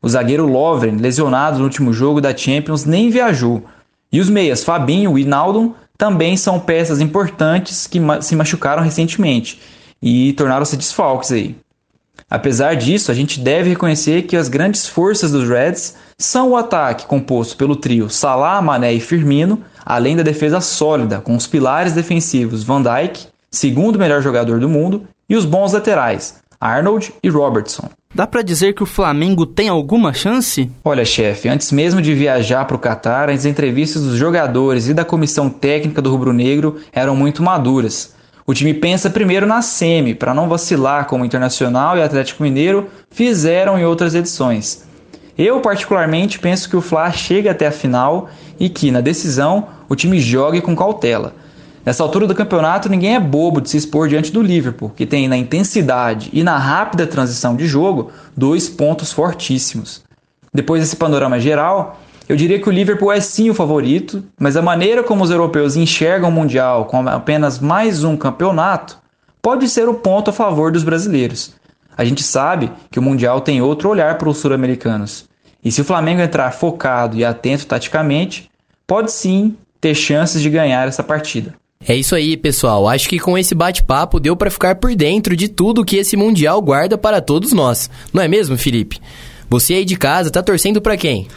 O 0.00 0.08
zagueiro 0.08 0.46
Lovren, 0.46 0.96
lesionado 0.96 1.58
no 1.58 1.64
último 1.64 1.92
jogo 1.92 2.20
da 2.20 2.36
Champions, 2.36 2.84
nem 2.84 3.10
viajou. 3.10 3.64
E 4.12 4.20
os 4.20 4.28
meias 4.28 4.62
Fabinho 4.62 5.18
e 5.18 5.24
Naldum 5.24 5.74
também 5.96 6.36
são 6.36 6.60
peças 6.60 7.00
importantes 7.00 7.86
que 7.86 8.00
se 8.20 8.36
machucaram 8.36 8.82
recentemente 8.82 9.60
e 10.02 10.32
tornaram-se 10.34 10.76
desfalques 10.76 11.32
aí. 11.32 11.56
Apesar 12.30 12.74
disso, 12.74 13.10
a 13.10 13.14
gente 13.14 13.38
deve 13.38 13.70
reconhecer 13.70 14.22
que 14.22 14.36
as 14.36 14.48
grandes 14.48 14.86
forças 14.86 15.30
dos 15.30 15.48
Reds 15.48 15.96
são 16.18 16.50
o 16.50 16.56
ataque 16.56 17.06
composto 17.06 17.56
pelo 17.56 17.76
trio 17.76 18.08
Salah, 18.08 18.60
Mané 18.62 18.92
e 18.92 19.00
Firmino, 19.00 19.62
além 19.84 20.16
da 20.16 20.22
defesa 20.22 20.60
sólida 20.60 21.20
com 21.20 21.36
os 21.36 21.46
pilares 21.46 21.92
defensivos 21.92 22.64
Van 22.64 22.82
Dijk, 22.82 23.26
segundo 23.50 23.98
melhor 23.98 24.22
jogador 24.22 24.58
do 24.58 24.68
mundo, 24.68 25.06
e 25.28 25.36
os 25.36 25.44
bons 25.44 25.72
laterais 25.72 26.42
Arnold 26.60 27.12
e 27.22 27.28
Robertson. 27.28 27.90
Dá 28.14 28.26
para 28.26 28.40
dizer 28.40 28.74
que 28.74 28.82
o 28.82 28.86
Flamengo 28.86 29.44
tem 29.44 29.68
alguma 29.68 30.14
chance? 30.14 30.70
Olha, 30.84 31.04
chefe, 31.04 31.48
antes 31.48 31.70
mesmo 31.72 32.00
de 32.00 32.14
viajar 32.14 32.64
para 32.64 32.76
o 32.76 32.80
Catar, 32.80 33.28
as 33.28 33.44
entrevistas 33.44 34.02
dos 34.02 34.16
jogadores 34.16 34.88
e 34.88 34.94
da 34.94 35.04
comissão 35.04 35.50
técnica 35.50 36.00
do 36.00 36.10
Rubro 36.10 36.32
Negro 36.32 36.76
eram 36.92 37.14
muito 37.14 37.42
maduras. 37.42 38.14
O 38.46 38.52
time 38.52 38.74
pensa 38.74 39.08
primeiro 39.08 39.46
na 39.46 39.62
semi, 39.62 40.14
para 40.14 40.34
não 40.34 40.48
vacilar 40.48 41.06
como 41.06 41.24
Internacional 41.24 41.96
e 41.96 42.02
Atlético 42.02 42.42
Mineiro 42.42 42.90
fizeram 43.10 43.78
em 43.78 43.86
outras 43.86 44.14
edições. 44.14 44.84
Eu, 45.36 45.60
particularmente, 45.60 46.38
penso 46.38 46.68
que 46.68 46.76
o 46.76 46.82
Fla 46.82 47.10
chega 47.10 47.52
até 47.52 47.66
a 47.66 47.72
final 47.72 48.28
e 48.60 48.68
que, 48.68 48.90
na 48.90 49.00
decisão, 49.00 49.68
o 49.88 49.96
time 49.96 50.20
jogue 50.20 50.60
com 50.60 50.76
cautela. 50.76 51.34
Nessa 51.86 52.02
altura 52.02 52.26
do 52.26 52.34
campeonato, 52.34 52.88
ninguém 52.88 53.14
é 53.14 53.20
bobo 53.20 53.62
de 53.62 53.70
se 53.70 53.78
expor 53.78 54.08
diante 54.08 54.30
do 54.30 54.42
Liverpool, 54.42 54.92
que 54.94 55.06
tem 55.06 55.26
na 55.26 55.38
intensidade 55.38 56.28
e 56.32 56.42
na 56.42 56.58
rápida 56.58 57.06
transição 57.06 57.56
de 57.56 57.66
jogo 57.66 58.12
dois 58.36 58.68
pontos 58.68 59.10
fortíssimos. 59.10 60.02
Depois 60.52 60.82
desse 60.82 60.96
panorama 60.96 61.40
geral, 61.40 61.98
eu 62.28 62.36
diria 62.36 62.58
que 62.58 62.68
o 62.68 62.72
Liverpool 62.72 63.12
é 63.12 63.20
sim 63.20 63.50
o 63.50 63.54
favorito, 63.54 64.24
mas 64.38 64.56
a 64.56 64.62
maneira 64.62 65.02
como 65.02 65.22
os 65.22 65.30
europeus 65.30 65.76
enxergam 65.76 66.30
o 66.30 66.32
Mundial 66.32 66.86
como 66.86 67.08
apenas 67.08 67.58
mais 67.58 68.02
um 68.02 68.16
campeonato 68.16 68.98
pode 69.42 69.68
ser 69.68 69.88
o 69.88 69.94
ponto 69.94 70.30
a 70.30 70.32
favor 70.32 70.72
dos 70.72 70.82
brasileiros. 70.82 71.54
A 71.96 72.04
gente 72.04 72.22
sabe 72.22 72.70
que 72.90 72.98
o 72.98 73.02
Mundial 73.02 73.40
tem 73.40 73.60
outro 73.60 73.90
olhar 73.90 74.16
para 74.16 74.28
os 74.28 74.38
sul-americanos. 74.38 75.28
E 75.62 75.70
se 75.70 75.80
o 75.80 75.84
Flamengo 75.84 76.22
entrar 76.22 76.50
focado 76.50 77.16
e 77.16 77.24
atento 77.24 77.66
taticamente, 77.66 78.50
pode 78.86 79.12
sim 79.12 79.56
ter 79.80 79.94
chances 79.94 80.40
de 80.40 80.48
ganhar 80.48 80.88
essa 80.88 81.02
partida. 81.02 81.54
É 81.86 81.94
isso 81.94 82.14
aí, 82.14 82.36
pessoal. 82.36 82.88
Acho 82.88 83.08
que 83.08 83.18
com 83.18 83.36
esse 83.36 83.54
bate-papo 83.54 84.18
deu 84.18 84.34
para 84.34 84.50
ficar 84.50 84.76
por 84.76 84.94
dentro 84.94 85.36
de 85.36 85.48
tudo 85.48 85.84
que 85.84 85.96
esse 85.96 86.16
mundial 86.16 86.60
guarda 86.62 86.96
para 86.96 87.20
todos 87.20 87.52
nós. 87.52 87.90
Não 88.12 88.22
é 88.22 88.28
mesmo, 88.28 88.56
Felipe? 88.56 88.98
Você 89.50 89.74
aí 89.74 89.84
de 89.84 89.96
casa 89.96 90.30
tá 90.30 90.42
torcendo 90.42 90.80
para 90.80 90.96
quem? 90.96 91.28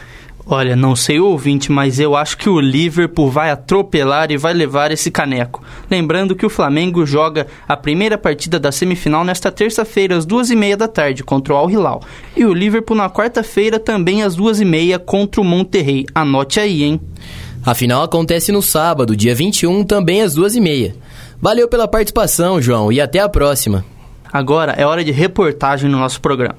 Olha, 0.50 0.74
não 0.74 0.96
sei 0.96 1.20
o 1.20 1.26
ouvinte, 1.26 1.70
mas 1.70 2.00
eu 2.00 2.16
acho 2.16 2.38
que 2.38 2.48
o 2.48 2.58
Liverpool 2.58 3.30
vai 3.30 3.50
atropelar 3.50 4.32
e 4.32 4.38
vai 4.38 4.54
levar 4.54 4.90
esse 4.90 5.10
caneco. 5.10 5.62
Lembrando 5.90 6.34
que 6.34 6.46
o 6.46 6.48
Flamengo 6.48 7.04
joga 7.04 7.46
a 7.68 7.76
primeira 7.76 8.16
partida 8.16 8.58
da 8.58 8.72
semifinal 8.72 9.22
nesta 9.24 9.52
terça-feira, 9.52 10.16
às 10.16 10.24
duas 10.24 10.48
e 10.48 10.56
meia 10.56 10.74
da 10.74 10.88
tarde, 10.88 11.22
contra 11.22 11.52
o 11.52 11.56
Al 11.58 11.70
Hilal. 11.70 12.02
E 12.34 12.46
o 12.46 12.54
Liverpool 12.54 12.96
na 12.96 13.10
quarta-feira, 13.10 13.78
também 13.78 14.22
às 14.22 14.34
duas 14.34 14.58
e 14.58 14.64
meia, 14.64 14.98
contra 14.98 15.38
o 15.38 15.44
Monterrey. 15.44 16.06
Anote 16.14 16.58
aí, 16.58 16.82
hein? 16.82 16.98
A 17.62 17.74
final 17.74 18.02
acontece 18.02 18.50
no 18.50 18.62
sábado, 18.62 19.14
dia 19.14 19.34
21, 19.34 19.84
também 19.84 20.22
às 20.22 20.32
duas 20.32 20.56
e 20.56 20.60
meia. 20.62 20.96
Valeu 21.42 21.68
pela 21.68 21.86
participação, 21.86 22.62
João, 22.62 22.90
e 22.90 23.02
até 23.02 23.18
a 23.18 23.28
próxima. 23.28 23.84
Agora 24.32 24.72
é 24.72 24.86
hora 24.86 25.04
de 25.04 25.10
reportagem 25.10 25.90
no 25.90 25.98
nosso 25.98 26.22
programa. 26.22 26.58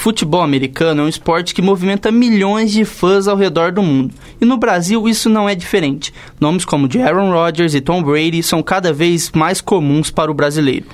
Futebol 0.00 0.42
americano 0.42 1.02
é 1.02 1.04
um 1.04 1.08
esporte 1.08 1.52
que 1.52 1.60
movimenta 1.60 2.12
milhões 2.12 2.70
de 2.70 2.84
fãs 2.84 3.26
ao 3.26 3.36
redor 3.36 3.72
do 3.72 3.82
mundo. 3.82 4.14
E 4.40 4.44
no 4.44 4.56
Brasil 4.56 5.08
isso 5.08 5.28
não 5.28 5.48
é 5.48 5.56
diferente. 5.56 6.14
Nomes 6.40 6.64
como 6.64 6.86
de 6.86 7.02
Aaron 7.02 7.32
Rodgers 7.32 7.74
e 7.74 7.80
Tom 7.80 8.00
Brady 8.00 8.40
são 8.40 8.62
cada 8.62 8.92
vez 8.92 9.32
mais 9.32 9.60
comuns 9.60 10.08
para 10.08 10.30
o 10.30 10.34
brasileiro. 10.34 10.86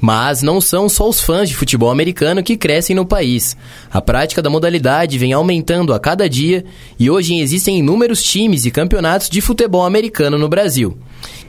Mas 0.00 0.42
não 0.42 0.60
são 0.60 0.88
só 0.88 1.08
os 1.08 1.20
fãs 1.20 1.48
de 1.48 1.56
futebol 1.56 1.90
americano 1.90 2.40
que 2.40 2.56
crescem 2.56 2.94
no 2.94 3.04
país. 3.04 3.56
A 3.92 4.00
prática 4.00 4.40
da 4.40 4.48
modalidade 4.48 5.18
vem 5.18 5.32
aumentando 5.32 5.92
a 5.92 5.98
cada 5.98 6.28
dia 6.28 6.64
e 7.00 7.10
hoje 7.10 7.40
existem 7.40 7.80
inúmeros 7.80 8.22
times 8.22 8.64
e 8.64 8.70
campeonatos 8.70 9.28
de 9.28 9.40
futebol 9.40 9.84
americano 9.84 10.38
no 10.38 10.48
Brasil. 10.48 10.96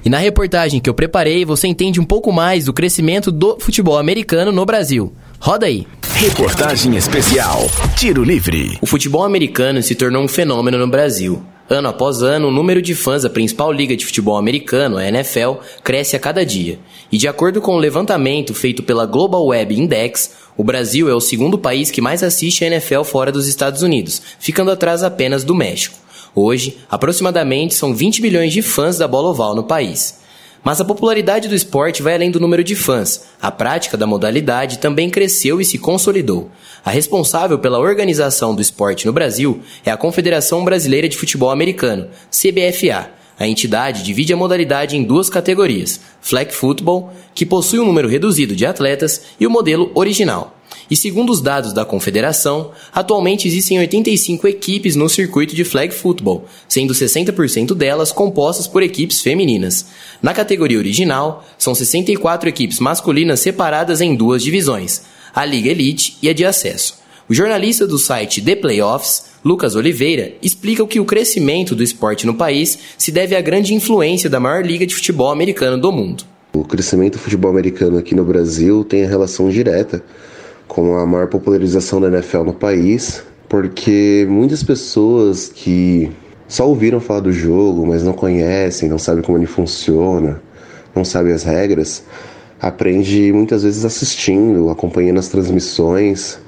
E 0.03 0.09
na 0.09 0.17
reportagem 0.17 0.79
que 0.79 0.89
eu 0.89 0.95
preparei, 0.95 1.45
você 1.45 1.67
entende 1.67 1.99
um 1.99 2.05
pouco 2.05 2.31
mais 2.31 2.65
do 2.65 2.73
crescimento 2.73 3.31
do 3.31 3.59
futebol 3.59 3.99
americano 3.99 4.51
no 4.51 4.65
Brasil. 4.65 5.13
Roda 5.39 5.67
aí. 5.67 5.85
Reportagem 6.15 6.95
especial. 6.95 7.69
Tiro 7.95 8.23
livre. 8.23 8.77
O 8.81 8.87
futebol 8.87 9.23
americano 9.23 9.81
se 9.83 9.93
tornou 9.93 10.23
um 10.23 10.27
fenômeno 10.27 10.77
no 10.77 10.87
Brasil. 10.87 11.41
Ano 11.69 11.89
após 11.89 12.23
ano, 12.23 12.47
o 12.47 12.51
número 12.51 12.81
de 12.81 12.95
fãs 12.95 13.23
da 13.23 13.29
principal 13.29 13.71
liga 13.71 13.95
de 13.95 14.05
futebol 14.05 14.37
americano, 14.37 14.97
a 14.97 15.07
NFL, 15.07 15.59
cresce 15.83 16.15
a 16.15 16.19
cada 16.19 16.45
dia. 16.45 16.79
E 17.11 17.17
de 17.17 17.27
acordo 17.27 17.61
com 17.61 17.73
o 17.73 17.75
um 17.75 17.79
levantamento 17.79 18.53
feito 18.53 18.81
pela 18.81 19.05
Global 19.05 19.45
Web 19.45 19.77
Index, 19.77 20.31
o 20.57 20.63
Brasil 20.63 21.07
é 21.09 21.13
o 21.13 21.21
segundo 21.21 21.57
país 21.57 21.91
que 21.91 22.01
mais 22.01 22.23
assiste 22.23 22.63
a 22.63 22.67
NFL 22.67 23.03
fora 23.03 23.31
dos 23.31 23.47
Estados 23.47 23.83
Unidos, 23.83 24.21
ficando 24.39 24.71
atrás 24.71 25.03
apenas 25.03 25.43
do 25.43 25.53
México. 25.53 25.97
Hoje, 26.33 26.77
aproximadamente 26.89 27.75
são 27.75 27.93
20 27.93 28.21
milhões 28.21 28.51
de 28.51 28.61
fãs 28.61 28.97
da 28.97 29.07
bola 29.07 29.29
oval 29.29 29.55
no 29.55 29.63
país. 29.63 30.19
Mas 30.63 30.81
a 30.81 30.85
popularidade 30.85 31.47
do 31.47 31.55
esporte 31.55 32.01
vai 32.01 32.15
além 32.15 32.31
do 32.31 32.39
número 32.39 32.63
de 32.63 32.75
fãs. 32.75 33.25
A 33.41 33.51
prática 33.51 33.95
da 33.95 34.07
modalidade 34.07 34.79
também 34.79 35.09
cresceu 35.09 35.61
e 35.61 35.65
se 35.65 35.77
consolidou. 35.77 36.51
A 36.83 36.91
responsável 36.91 37.59
pela 37.59 37.79
organização 37.79 38.53
do 38.53 38.61
esporte 38.61 39.05
no 39.05 39.13
Brasil 39.13 39.61
é 39.85 39.91
a 39.91 39.97
Confederação 39.97 40.65
Brasileira 40.65 41.07
de 41.07 41.17
Futebol 41.17 41.51
Americano, 41.51 42.09
CBFA. 42.31 43.11
A 43.39 43.47
entidade 43.47 44.03
divide 44.03 44.33
a 44.33 44.37
modalidade 44.37 44.97
em 44.97 45.03
duas 45.03 45.29
categorias: 45.29 45.99
flag 46.19 46.53
football, 46.53 47.11
que 47.35 47.45
possui 47.45 47.79
um 47.79 47.85
número 47.85 48.07
reduzido 48.07 48.55
de 48.55 48.65
atletas, 48.65 49.21
e 49.39 49.45
o 49.45 49.49
modelo 49.49 49.91
original. 49.93 50.56
E 50.89 50.95
segundo 50.95 51.31
os 51.31 51.41
dados 51.41 51.73
da 51.73 51.83
confederação, 51.83 52.71
atualmente 52.93 53.47
existem 53.47 53.77
85 53.79 54.47
equipes 54.47 54.95
no 54.95 55.09
circuito 55.09 55.55
de 55.55 55.63
flag 55.63 55.93
football, 55.93 56.45
sendo 56.67 56.93
60% 56.93 57.73
delas 57.73 58.11
compostas 58.11 58.67
por 58.67 58.81
equipes 58.81 59.21
femininas. 59.21 59.87
Na 60.21 60.33
categoria 60.33 60.77
original, 60.77 61.45
são 61.57 61.75
64 61.75 62.47
equipes 62.47 62.79
masculinas 62.79 63.41
separadas 63.41 63.99
em 63.99 64.15
duas 64.15 64.41
divisões, 64.41 65.01
a 65.35 65.43
Liga 65.43 65.69
Elite 65.69 66.17
e 66.21 66.29
a 66.29 66.33
de 66.33 66.45
acesso. 66.45 66.95
O 67.29 67.33
jornalista 67.33 67.85
do 67.85 67.97
site 67.97 68.41
The 68.41 68.55
Playoffs, 68.55 69.25
Lucas 69.43 69.75
Oliveira, 69.75 70.33
explica 70.41 70.87
que 70.87 70.99
o 70.99 71.05
crescimento 71.05 71.75
do 71.75 71.83
esporte 71.83 72.25
no 72.25 72.33
país 72.33 72.79
se 72.97 73.11
deve 73.11 73.35
à 73.35 73.41
grande 73.41 73.73
influência 73.73 74.29
da 74.29 74.39
maior 74.39 74.65
liga 74.65 74.87
de 74.87 74.95
futebol 74.95 75.29
americano 75.29 75.77
do 75.77 75.91
mundo. 75.91 76.23
O 76.53 76.63
crescimento 76.63 77.13
do 77.13 77.19
futebol 77.19 77.51
americano 77.51 77.97
aqui 77.97 78.15
no 78.15 78.23
Brasil 78.23 78.85
tem 78.85 79.03
a 79.03 79.07
relação 79.07 79.49
direta 79.49 80.01
com 80.67 80.97
a 80.97 81.05
maior 81.05 81.27
popularização 81.27 82.01
da 82.01 82.07
NFL 82.07 82.43
no 82.43 82.53
país, 82.53 83.23
porque 83.47 84.25
muitas 84.29 84.63
pessoas 84.63 85.49
que 85.53 86.11
só 86.47 86.67
ouviram 86.67 86.99
falar 86.99 87.21
do 87.21 87.31
jogo, 87.31 87.85
mas 87.85 88.03
não 88.03 88.13
conhecem, 88.13 88.89
não 88.89 88.97
sabem 88.97 89.23
como 89.23 89.37
ele 89.37 89.45
funciona, 89.45 90.41
não 90.95 91.03
sabem 91.03 91.33
as 91.33 91.43
regras, 91.43 92.03
aprende 92.59 93.31
muitas 93.33 93.63
vezes 93.63 93.85
assistindo, 93.85 94.69
acompanhando 94.69 95.19
as 95.19 95.27
transmissões, 95.27 96.39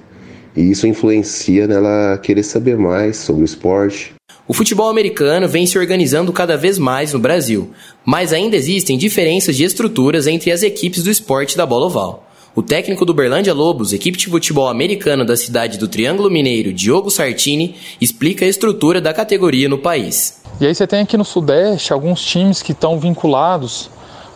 e 0.56 0.72
isso 0.72 0.88
influencia 0.88 1.68
nela 1.68 2.18
querer 2.18 2.44
saber 2.44 2.78
mais 2.78 3.18
sobre 3.18 3.44
o 3.44 3.46
esporte. 3.46 4.14
O 4.48 4.54
futebol 4.54 4.90
americano 4.90 5.48
vem 5.48 5.68
se 5.68 5.78
organizando 5.78 6.34
cada 6.34 6.58
vez 6.58 6.80
mais 6.80 7.14
no 7.14 7.20
Brasil, 7.20 7.70
mas 8.04 8.34
ainda 8.34 8.56
existem 8.56 8.98
diferenças 8.98 9.56
de 9.56 9.64
estruturas 9.64 10.26
entre 10.26 10.52
as 10.52 10.64
equipes 10.64 11.04
do 11.04 11.12
esporte 11.12 11.56
da 11.56 11.68
bola 11.68 11.86
oval. 11.86 12.29
O 12.56 12.64
técnico 12.64 13.06
do 13.06 13.14
Berlândia 13.14 13.54
Lobos, 13.54 13.94
equipe 13.94 14.18
de 14.18 14.28
futebol 14.28 14.68
americano 14.68 15.24
da 15.24 15.38
cidade 15.38 15.78
do 15.78 15.88
Triângulo 15.88 16.32
Mineiro, 16.32 16.74
Diogo 16.74 17.12
Sartini, 17.12 17.76
explica 18.02 18.44
a 18.44 18.48
estrutura 18.48 19.00
da 19.00 19.14
categoria 19.14 19.70
no 19.70 19.78
país. 19.78 20.42
E 20.60 20.66
aí 20.66 20.74
você 20.74 20.88
tem 20.88 21.02
aqui 21.02 21.16
no 21.16 21.24
Sudeste 21.24 21.94
alguns 21.94 22.22
times 22.26 22.64
que 22.64 22.72
estão 22.72 23.00
vinculados 23.00 23.90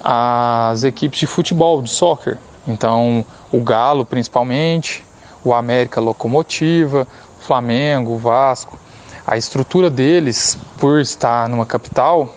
às 0.03 0.83
equipes 0.83 1.19
de 1.19 1.27
futebol, 1.27 1.81
de 1.81 1.89
soccer. 1.89 2.37
Então, 2.67 3.25
o 3.51 3.61
Galo 3.61 4.05
principalmente, 4.05 5.03
o 5.43 5.51
América 5.51 5.99
Locomotiva, 5.99 7.07
o 7.39 7.43
Flamengo, 7.43 8.11
o 8.11 8.17
Vasco. 8.17 8.79
A 9.25 9.37
estrutura 9.37 9.89
deles, 9.89 10.57
por 10.77 11.01
estar 11.01 11.49
numa 11.49 11.65
capital, 11.65 12.35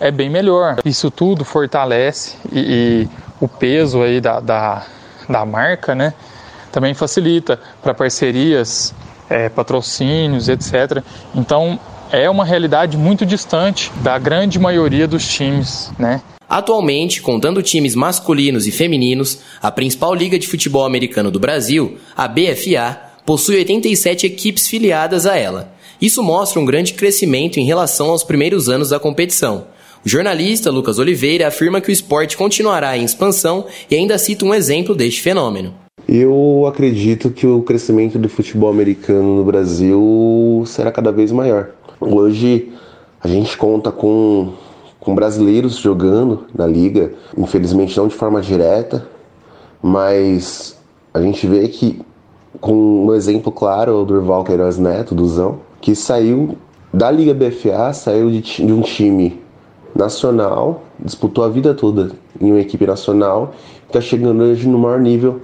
é 0.00 0.10
bem 0.10 0.28
melhor. 0.28 0.78
Isso 0.84 1.10
tudo 1.12 1.44
fortalece 1.44 2.36
e, 2.50 2.58
e 2.60 3.08
o 3.40 3.46
peso 3.46 4.02
aí 4.02 4.20
da, 4.20 4.40
da 4.40 4.86
da 5.32 5.44
marca, 5.44 5.94
né? 5.94 6.14
Também 6.70 6.94
facilita 6.94 7.58
para 7.82 7.92
parcerias, 7.92 8.94
é, 9.28 9.48
patrocínios, 9.48 10.48
etc. 10.48 11.02
Então 11.34 11.80
é 12.10 12.28
uma 12.28 12.44
realidade 12.44 12.96
muito 12.96 13.24
distante 13.24 13.90
da 13.96 14.18
grande 14.18 14.58
maioria 14.58 15.08
dos 15.08 15.26
times, 15.26 15.90
né? 15.98 16.20
Atualmente, 16.48 17.22
contando 17.22 17.62
times 17.62 17.94
masculinos 17.94 18.66
e 18.66 18.70
femininos, 18.70 19.38
a 19.62 19.70
principal 19.70 20.14
liga 20.14 20.38
de 20.38 20.46
futebol 20.46 20.84
americano 20.84 21.30
do 21.30 21.40
Brasil, 21.40 21.96
a 22.14 22.28
BFA, 22.28 23.00
possui 23.24 23.56
87 23.56 24.26
equipes 24.26 24.68
filiadas 24.68 25.24
a 25.24 25.36
ela. 25.36 25.72
Isso 25.98 26.22
mostra 26.22 26.60
um 26.60 26.66
grande 26.66 26.92
crescimento 26.92 27.58
em 27.58 27.64
relação 27.64 28.10
aos 28.10 28.22
primeiros 28.22 28.68
anos 28.68 28.90
da 28.90 29.00
competição. 29.00 29.66
O 30.04 30.08
jornalista 30.08 30.68
Lucas 30.68 30.98
Oliveira 30.98 31.46
afirma 31.46 31.80
que 31.80 31.88
o 31.88 31.92
esporte 31.92 32.36
continuará 32.36 32.98
em 32.98 33.04
expansão 33.04 33.66
e 33.88 33.94
ainda 33.94 34.18
cita 34.18 34.44
um 34.44 34.52
exemplo 34.52 34.96
deste 34.96 35.22
fenômeno. 35.22 35.74
Eu 36.08 36.64
acredito 36.66 37.30
que 37.30 37.46
o 37.46 37.62
crescimento 37.62 38.18
do 38.18 38.28
futebol 38.28 38.68
americano 38.68 39.36
no 39.36 39.44
Brasil 39.44 40.64
será 40.66 40.90
cada 40.90 41.12
vez 41.12 41.30
maior. 41.30 41.70
Hoje 42.00 42.72
a 43.20 43.28
gente 43.28 43.56
conta 43.56 43.92
com 43.92 44.54
com 44.98 45.16
brasileiros 45.16 45.78
jogando 45.78 46.46
na 46.54 46.64
liga, 46.66 47.12
infelizmente 47.36 47.96
não 47.96 48.06
de 48.06 48.14
forma 48.14 48.40
direta, 48.40 49.08
mas 49.82 50.78
a 51.12 51.20
gente 51.20 51.44
vê 51.44 51.66
que, 51.66 52.00
com 52.60 53.06
um 53.06 53.14
exemplo 53.14 53.50
claro, 53.50 54.00
o 54.00 54.04
Durval 54.04 54.44
Queiroz 54.44 54.78
Neto, 54.78 55.12
do 55.12 55.26
Zão, 55.26 55.58
que 55.80 55.96
saiu 55.96 56.56
da 56.94 57.10
Liga 57.10 57.34
BFA, 57.34 57.92
saiu 57.92 58.30
de, 58.30 58.40
de 58.40 58.72
um 58.72 58.80
time 58.80 59.41
nacional, 59.94 60.82
disputou 60.98 61.44
a 61.44 61.48
vida 61.48 61.74
toda 61.74 62.12
em 62.40 62.50
uma 62.50 62.60
equipe 62.60 62.86
nacional, 62.86 63.54
está 63.86 64.00
chegando 64.00 64.42
hoje 64.42 64.66
no 64.66 64.78
maior 64.78 65.00
nível 65.00 65.40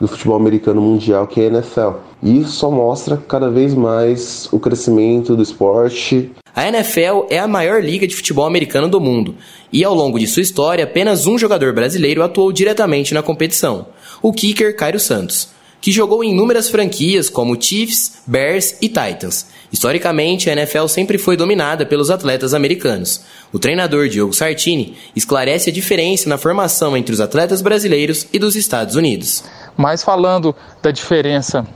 do 0.00 0.08
futebol 0.08 0.36
americano 0.36 0.80
mundial, 0.80 1.26
que 1.28 1.40
é 1.40 1.44
a 1.44 1.46
NFL. 1.46 1.90
E 2.22 2.40
isso 2.40 2.52
só 2.52 2.70
mostra 2.70 3.16
cada 3.16 3.48
vez 3.48 3.72
mais 3.72 4.48
o 4.52 4.58
crescimento 4.58 5.36
do 5.36 5.42
esporte. 5.42 6.30
A 6.54 6.68
NFL 6.68 7.26
é 7.30 7.38
a 7.38 7.46
maior 7.46 7.82
liga 7.82 8.06
de 8.06 8.16
futebol 8.16 8.44
americano 8.44 8.88
do 8.88 9.00
mundo, 9.00 9.36
e 9.72 9.84
ao 9.84 9.94
longo 9.94 10.18
de 10.18 10.26
sua 10.26 10.42
história, 10.42 10.84
apenas 10.84 11.26
um 11.26 11.38
jogador 11.38 11.72
brasileiro 11.72 12.22
atuou 12.22 12.52
diretamente 12.52 13.14
na 13.14 13.22
competição, 13.22 13.86
o 14.20 14.32
kicker 14.32 14.76
Cairo 14.76 15.00
Santos, 15.00 15.48
que 15.82 15.90
jogou 15.90 16.22
em 16.22 16.30
inúmeras 16.30 16.70
franquias 16.70 17.28
como 17.28 17.60
Chiefs, 17.60 18.22
Bears 18.24 18.76
e 18.80 18.88
Titans. 18.88 19.48
Historicamente, 19.72 20.48
a 20.48 20.52
NFL 20.52 20.86
sempre 20.86 21.18
foi 21.18 21.36
dominada 21.36 21.84
pelos 21.84 22.08
atletas 22.08 22.54
americanos. 22.54 23.22
O 23.52 23.58
treinador 23.58 24.08
Diogo 24.08 24.32
Sartini 24.32 24.96
esclarece 25.16 25.70
a 25.70 25.72
diferença 25.72 26.28
na 26.28 26.38
formação 26.38 26.96
entre 26.96 27.12
os 27.12 27.20
atletas 27.20 27.60
brasileiros 27.60 28.28
e 28.32 28.38
dos 28.38 28.54
Estados 28.54 28.94
Unidos. 28.94 29.42
Mas 29.76 30.04
falando 30.04 30.54
da 30.80 30.92
diferença 30.92 31.66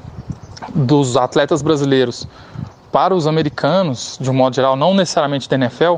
dos 0.72 1.16
atletas 1.16 1.60
brasileiros 1.60 2.28
para 2.92 3.12
os 3.12 3.26
americanos, 3.26 4.16
de 4.20 4.30
um 4.30 4.34
modo 4.34 4.54
geral, 4.54 4.76
não 4.76 4.94
necessariamente 4.94 5.50
da 5.50 5.56
NFL, 5.56 5.96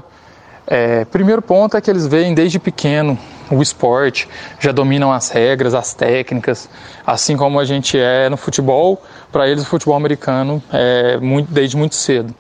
é, 0.67 1.05
primeiro 1.05 1.43
ponto 1.43 1.77
é 1.77 1.81
que 1.81 1.91
eles 1.91 2.07
veem 2.07 2.33
desde 2.33 2.59
pequeno 2.59 3.19
o 3.51 3.63
esporte, 3.63 4.29
já 4.61 4.73
dominam 4.73 5.13
as 5.13 5.31
regras, 5.31 5.75
as 5.75 5.95
técnicas, 5.95 6.69
assim 7.07 7.37
como 7.37 7.59
a 7.59 7.65
gente 7.65 7.99
é 7.99 8.29
no 8.29 8.37
futebol, 8.37 9.03
para 9.33 9.49
eles 9.49 9.63
o 9.63 9.67
futebol 9.67 9.97
americano 9.97 10.63
é 10.73 11.17
muito, 11.19 11.51
desde 11.51 11.77
muito 11.77 11.95
cedo. 11.95 12.35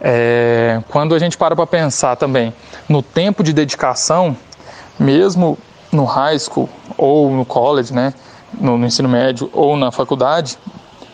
É, 0.00 0.80
quando 0.88 1.14
a 1.14 1.18
gente 1.18 1.38
para 1.38 1.54
para 1.54 1.66
pensar 1.66 2.16
também 2.16 2.52
no 2.88 3.02
tempo 3.02 3.42
de 3.42 3.52
dedicação, 3.52 4.36
mesmo 4.98 5.56
no 5.92 6.04
high 6.04 6.38
school 6.38 6.68
ou 6.96 7.30
no 7.30 7.44
college, 7.44 7.92
né, 7.92 8.12
no, 8.60 8.76
no 8.76 8.86
ensino 8.86 9.08
médio 9.08 9.48
ou 9.52 9.76
na 9.76 9.92
faculdade, 9.92 10.58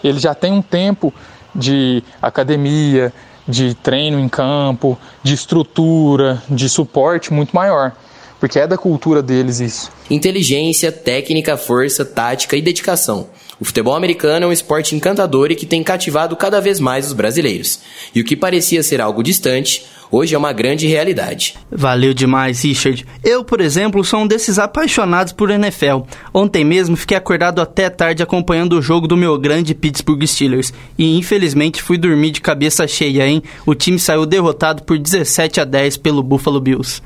ele 0.03 0.19
já 0.19 0.35
tem 0.35 0.53
um 0.53 0.63
tempo 0.63 1.13
de 1.55 2.03
academia, 2.23 3.13
de 3.47 3.75
treino 3.75 4.19
em 4.19 4.29
campo, 4.29 4.99
de 5.23 5.35
estrutura, 5.35 6.43
de 6.49 6.69
suporte 6.69 7.33
muito 7.33 7.55
maior. 7.55 7.93
Porque 8.41 8.59
é 8.59 8.67
da 8.67 8.79
cultura 8.79 9.23
deles 9.23 9.61
isso. 9.61 9.91
Inteligência, 10.11 10.93
técnica, 10.93 11.57
força, 11.57 12.05
tática 12.05 12.57
e 12.57 12.63
dedicação. 12.63 13.29
O 13.61 13.65
futebol 13.65 13.97
americano 13.97 14.45
é 14.45 14.49
um 14.49 14.53
esporte 14.53 14.95
encantador 14.95 15.51
e 15.51 15.57
que 15.57 15.67
tem 15.67 15.83
cativado 15.83 16.37
cada 16.37 16.61
vez 16.61 16.79
mais 16.79 17.07
os 17.09 17.13
brasileiros. 17.13 17.81
E 18.15 18.21
o 18.21 18.25
que 18.25 18.37
parecia 18.37 18.85
ser 18.85 19.01
algo 19.01 19.21
distante, 19.21 19.85
hoje 20.13 20.33
é 20.33 20.39
uma 20.39 20.53
grande 20.53 20.87
realidade. 20.87 21.57
Valeu 21.69 22.15
demais, 22.15 22.63
Richard. 22.63 23.05
Eu, 23.25 23.43
por 23.43 23.61
exemplo, 23.61 24.05
sou 24.05 24.21
um 24.21 24.29
desses 24.29 24.61
apaixonados 24.61 25.33
por 25.33 25.51
NFL. 25.51 26.03
Ontem 26.33 26.65
mesmo 26.65 26.97
fiquei 26.97 27.17
acordado 27.17 27.61
até 27.61 27.91
tarde 27.91 28.23
acompanhando 28.23 28.75
o 28.75 28.83
jogo 28.83 29.09
do 29.09 29.17
meu 29.17 29.37
grande 29.37 29.75
Pittsburgh 29.75 30.25
Steelers 30.25 30.73
e 30.97 31.19
infelizmente 31.19 31.83
fui 31.83 31.99
dormir 31.99 32.31
de 32.31 32.41
cabeça 32.41 32.87
cheia, 32.87 33.27
hein? 33.27 33.43
O 33.67 33.75
time 33.75 33.99
saiu 33.99 34.25
derrotado 34.25 34.85
por 34.85 34.97
17 34.97 35.61
a 35.61 35.65
10 35.65 35.97
pelo 35.97 36.23
Buffalo 36.23 36.61
Bills. 36.61 37.03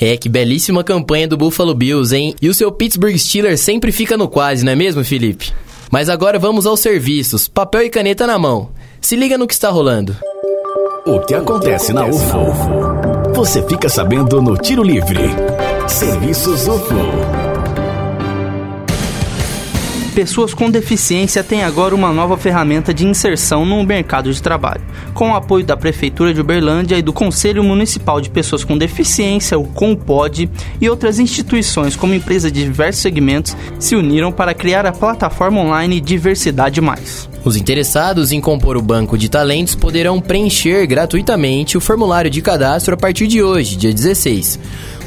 É, 0.00 0.16
que 0.16 0.28
belíssima 0.28 0.84
campanha 0.84 1.26
do 1.26 1.36
Buffalo 1.36 1.74
Bills, 1.74 2.14
hein? 2.14 2.34
E 2.40 2.48
o 2.48 2.54
seu 2.54 2.70
Pittsburgh 2.70 3.16
Steelers 3.16 3.60
sempre 3.60 3.90
fica 3.90 4.16
no 4.16 4.28
quase, 4.28 4.64
não 4.64 4.72
é 4.72 4.76
mesmo, 4.76 5.04
Felipe? 5.04 5.52
Mas 5.90 6.08
agora 6.08 6.38
vamos 6.38 6.66
aos 6.66 6.80
serviços. 6.80 7.48
Papel 7.48 7.82
e 7.82 7.90
caneta 7.90 8.26
na 8.26 8.38
mão. 8.38 8.70
Se 9.00 9.16
liga 9.16 9.36
no 9.36 9.46
que 9.46 9.54
está 9.54 9.70
rolando. 9.70 10.16
O 11.06 11.20
que 11.20 11.34
acontece 11.34 11.92
na 11.92 12.06
UFO? 12.06 13.32
Você 13.34 13.62
fica 13.62 13.88
sabendo 13.88 14.42
no 14.42 14.56
Tiro 14.56 14.82
Livre. 14.82 15.18
Serviços 15.88 16.68
UFO. 16.68 17.47
Pessoas 20.18 20.52
com 20.52 20.68
deficiência 20.68 21.44
têm 21.44 21.62
agora 21.62 21.94
uma 21.94 22.12
nova 22.12 22.36
ferramenta 22.36 22.92
de 22.92 23.06
inserção 23.06 23.64
no 23.64 23.84
mercado 23.84 24.32
de 24.32 24.42
trabalho. 24.42 24.80
Com 25.14 25.30
o 25.30 25.36
apoio 25.36 25.64
da 25.64 25.76
Prefeitura 25.76 26.34
de 26.34 26.40
Uberlândia 26.40 26.98
e 26.98 27.02
do 27.02 27.12
Conselho 27.12 27.62
Municipal 27.62 28.20
de 28.20 28.28
Pessoas 28.28 28.64
com 28.64 28.76
Deficiência, 28.76 29.56
o 29.56 29.62
COMPOD, 29.62 30.50
e 30.80 30.90
outras 30.90 31.20
instituições 31.20 31.94
como 31.94 32.14
empresas 32.14 32.50
de 32.50 32.64
diversos 32.64 33.00
segmentos 33.00 33.56
se 33.78 33.94
uniram 33.94 34.32
para 34.32 34.54
criar 34.54 34.86
a 34.86 34.92
plataforma 34.92 35.60
online 35.60 36.00
Diversidade 36.00 36.80
Mais. 36.80 37.28
Os 37.44 37.54
interessados 37.54 38.32
em 38.32 38.40
compor 38.40 38.76
o 38.76 38.82
banco 38.82 39.16
de 39.16 39.28
talentos 39.28 39.76
poderão 39.76 40.20
preencher 40.20 40.84
gratuitamente 40.88 41.78
o 41.78 41.80
formulário 41.80 42.28
de 42.28 42.42
cadastro 42.42 42.94
a 42.94 42.96
partir 42.96 43.28
de 43.28 43.40
hoje, 43.40 43.76
dia 43.76 43.94
16. 43.94 44.58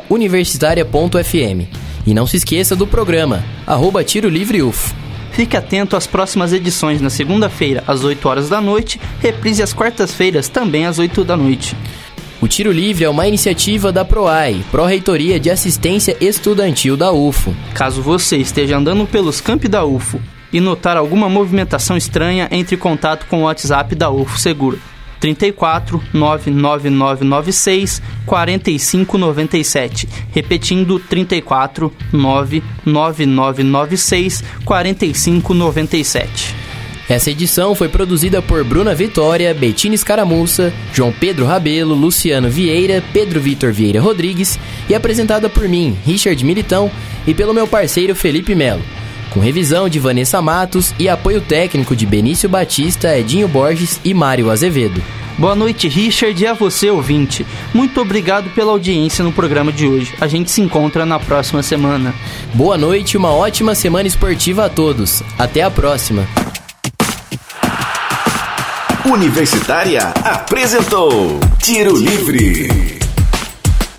universitária.fm. 0.09 1.90
E 2.07 2.15
não 2.15 2.27
se 2.27 2.37
esqueça 2.37 2.75
do 2.75 2.87
programa, 2.87 3.45
arroba 3.67 4.03
Tiro 4.03 4.29
Livre 4.29 4.63
UFO. 4.63 4.95
Fique 5.33 5.57
atento 5.57 5.97
às 5.97 6.07
próximas 6.07 6.53
edições 6.53 7.01
na 7.01 7.11
segunda-feira, 7.11 7.85
às 7.87 8.03
8 8.03 8.29
horas 8.29 8.49
da 8.49 8.61
noite, 8.61 9.01
reprise 9.21 9.63
às 9.63 9.73
quartas-feiras, 9.73 10.49
também 10.49 10.87
às 10.87 10.99
8 10.99 11.25
da 11.25 11.37
noite. 11.37 11.77
O 12.41 12.49
Tiro 12.49 12.73
Livre 12.73 13.05
é 13.05 13.09
uma 13.09 13.29
iniciativa 13.29 13.93
da 13.93 14.03
PROAI, 14.03 14.65
Pró-Reitoria 14.71 15.39
de 15.39 15.51
Assistência 15.51 16.17
Estudantil 16.21 16.97
da 16.97 17.13
UFO. 17.13 17.55
Caso 17.75 18.01
você 18.01 18.39
esteja 18.39 18.79
andando 18.79 19.07
pelos 19.07 19.43
campi 19.43 19.69
da 19.69 19.85
UFO 19.85 20.21
e 20.51 20.59
notar 20.59 20.97
alguma 20.97 21.29
movimentação 21.29 21.97
estranha, 21.99 22.49
entre 22.51 22.77
em 22.77 22.79
contato 22.79 23.27
com 23.27 23.41
o 23.41 23.45
WhatsApp 23.45 23.95
da 23.95 24.11
UFO 24.11 24.39
Seguro. 24.39 24.81
34 25.21 26.03
99996 26.13 28.03
4597. 28.27 30.09
Repetindo, 30.33 30.99
34 30.99 31.93
99996 32.13 34.43
4597. 34.65 36.61
Essa 37.11 37.33
edição 37.33 37.75
foi 37.75 37.89
produzida 37.89 38.41
por 38.41 38.63
Bruna 38.63 38.95
Vitória, 38.95 39.53
Bettine 39.53 39.97
Escaramuça, 39.97 40.73
João 40.95 41.13
Pedro 41.13 41.45
Rabelo, 41.45 41.93
Luciano 41.93 42.49
Vieira, 42.49 43.03
Pedro 43.13 43.41
Vitor 43.41 43.73
Vieira 43.73 44.01
Rodrigues 44.01 44.57
e 44.89 44.95
apresentada 44.95 45.49
por 45.49 45.69
mim, 45.69 45.99
Richard 46.07 46.45
Militão, 46.45 46.89
e 47.27 47.35
pelo 47.35 47.53
meu 47.53 47.67
parceiro 47.67 48.15
Felipe 48.15 48.55
Melo. 48.55 48.81
Com 49.31 49.39
revisão 49.39 49.89
de 49.89 50.01
Vanessa 50.01 50.43
Matos 50.43 50.93
e 50.99 51.09
apoio 51.09 51.41
técnico 51.41 51.95
de 51.95 52.05
Benício 52.05 52.49
Batista, 52.49 53.17
Edinho 53.17 53.47
Borges 53.47 54.01
e 54.05 54.13
Mário 54.13 54.51
Azevedo. 54.51 55.01
Boa 55.39 55.55
noite, 55.55 55.89
Richard, 55.89 56.43
e 56.43 56.47
a 56.47 56.53
você, 56.53 56.91
ouvinte. 56.91 57.47
Muito 57.73 58.01
obrigado 58.01 58.51
pela 58.51 58.73
audiência 58.73 59.25
no 59.25 59.33
programa 59.33 59.73
de 59.73 59.87
hoje. 59.87 60.13
A 60.21 60.27
gente 60.27 60.51
se 60.51 60.61
encontra 60.61 61.07
na 61.07 61.19
próxima 61.19 61.63
semana. 61.63 62.13
Boa 62.53 62.77
noite 62.77 63.13
e 63.13 63.17
uma 63.17 63.31
ótima 63.31 63.75
semana 63.75 64.07
esportiva 64.07 64.67
a 64.67 64.69
todos. 64.69 65.23
Até 65.39 65.63
a 65.63 65.71
próxima. 65.71 66.29
Universitária 69.07 70.13
apresentou 70.25 71.41
Tiro 71.63 71.97
Livre. 71.97 73.00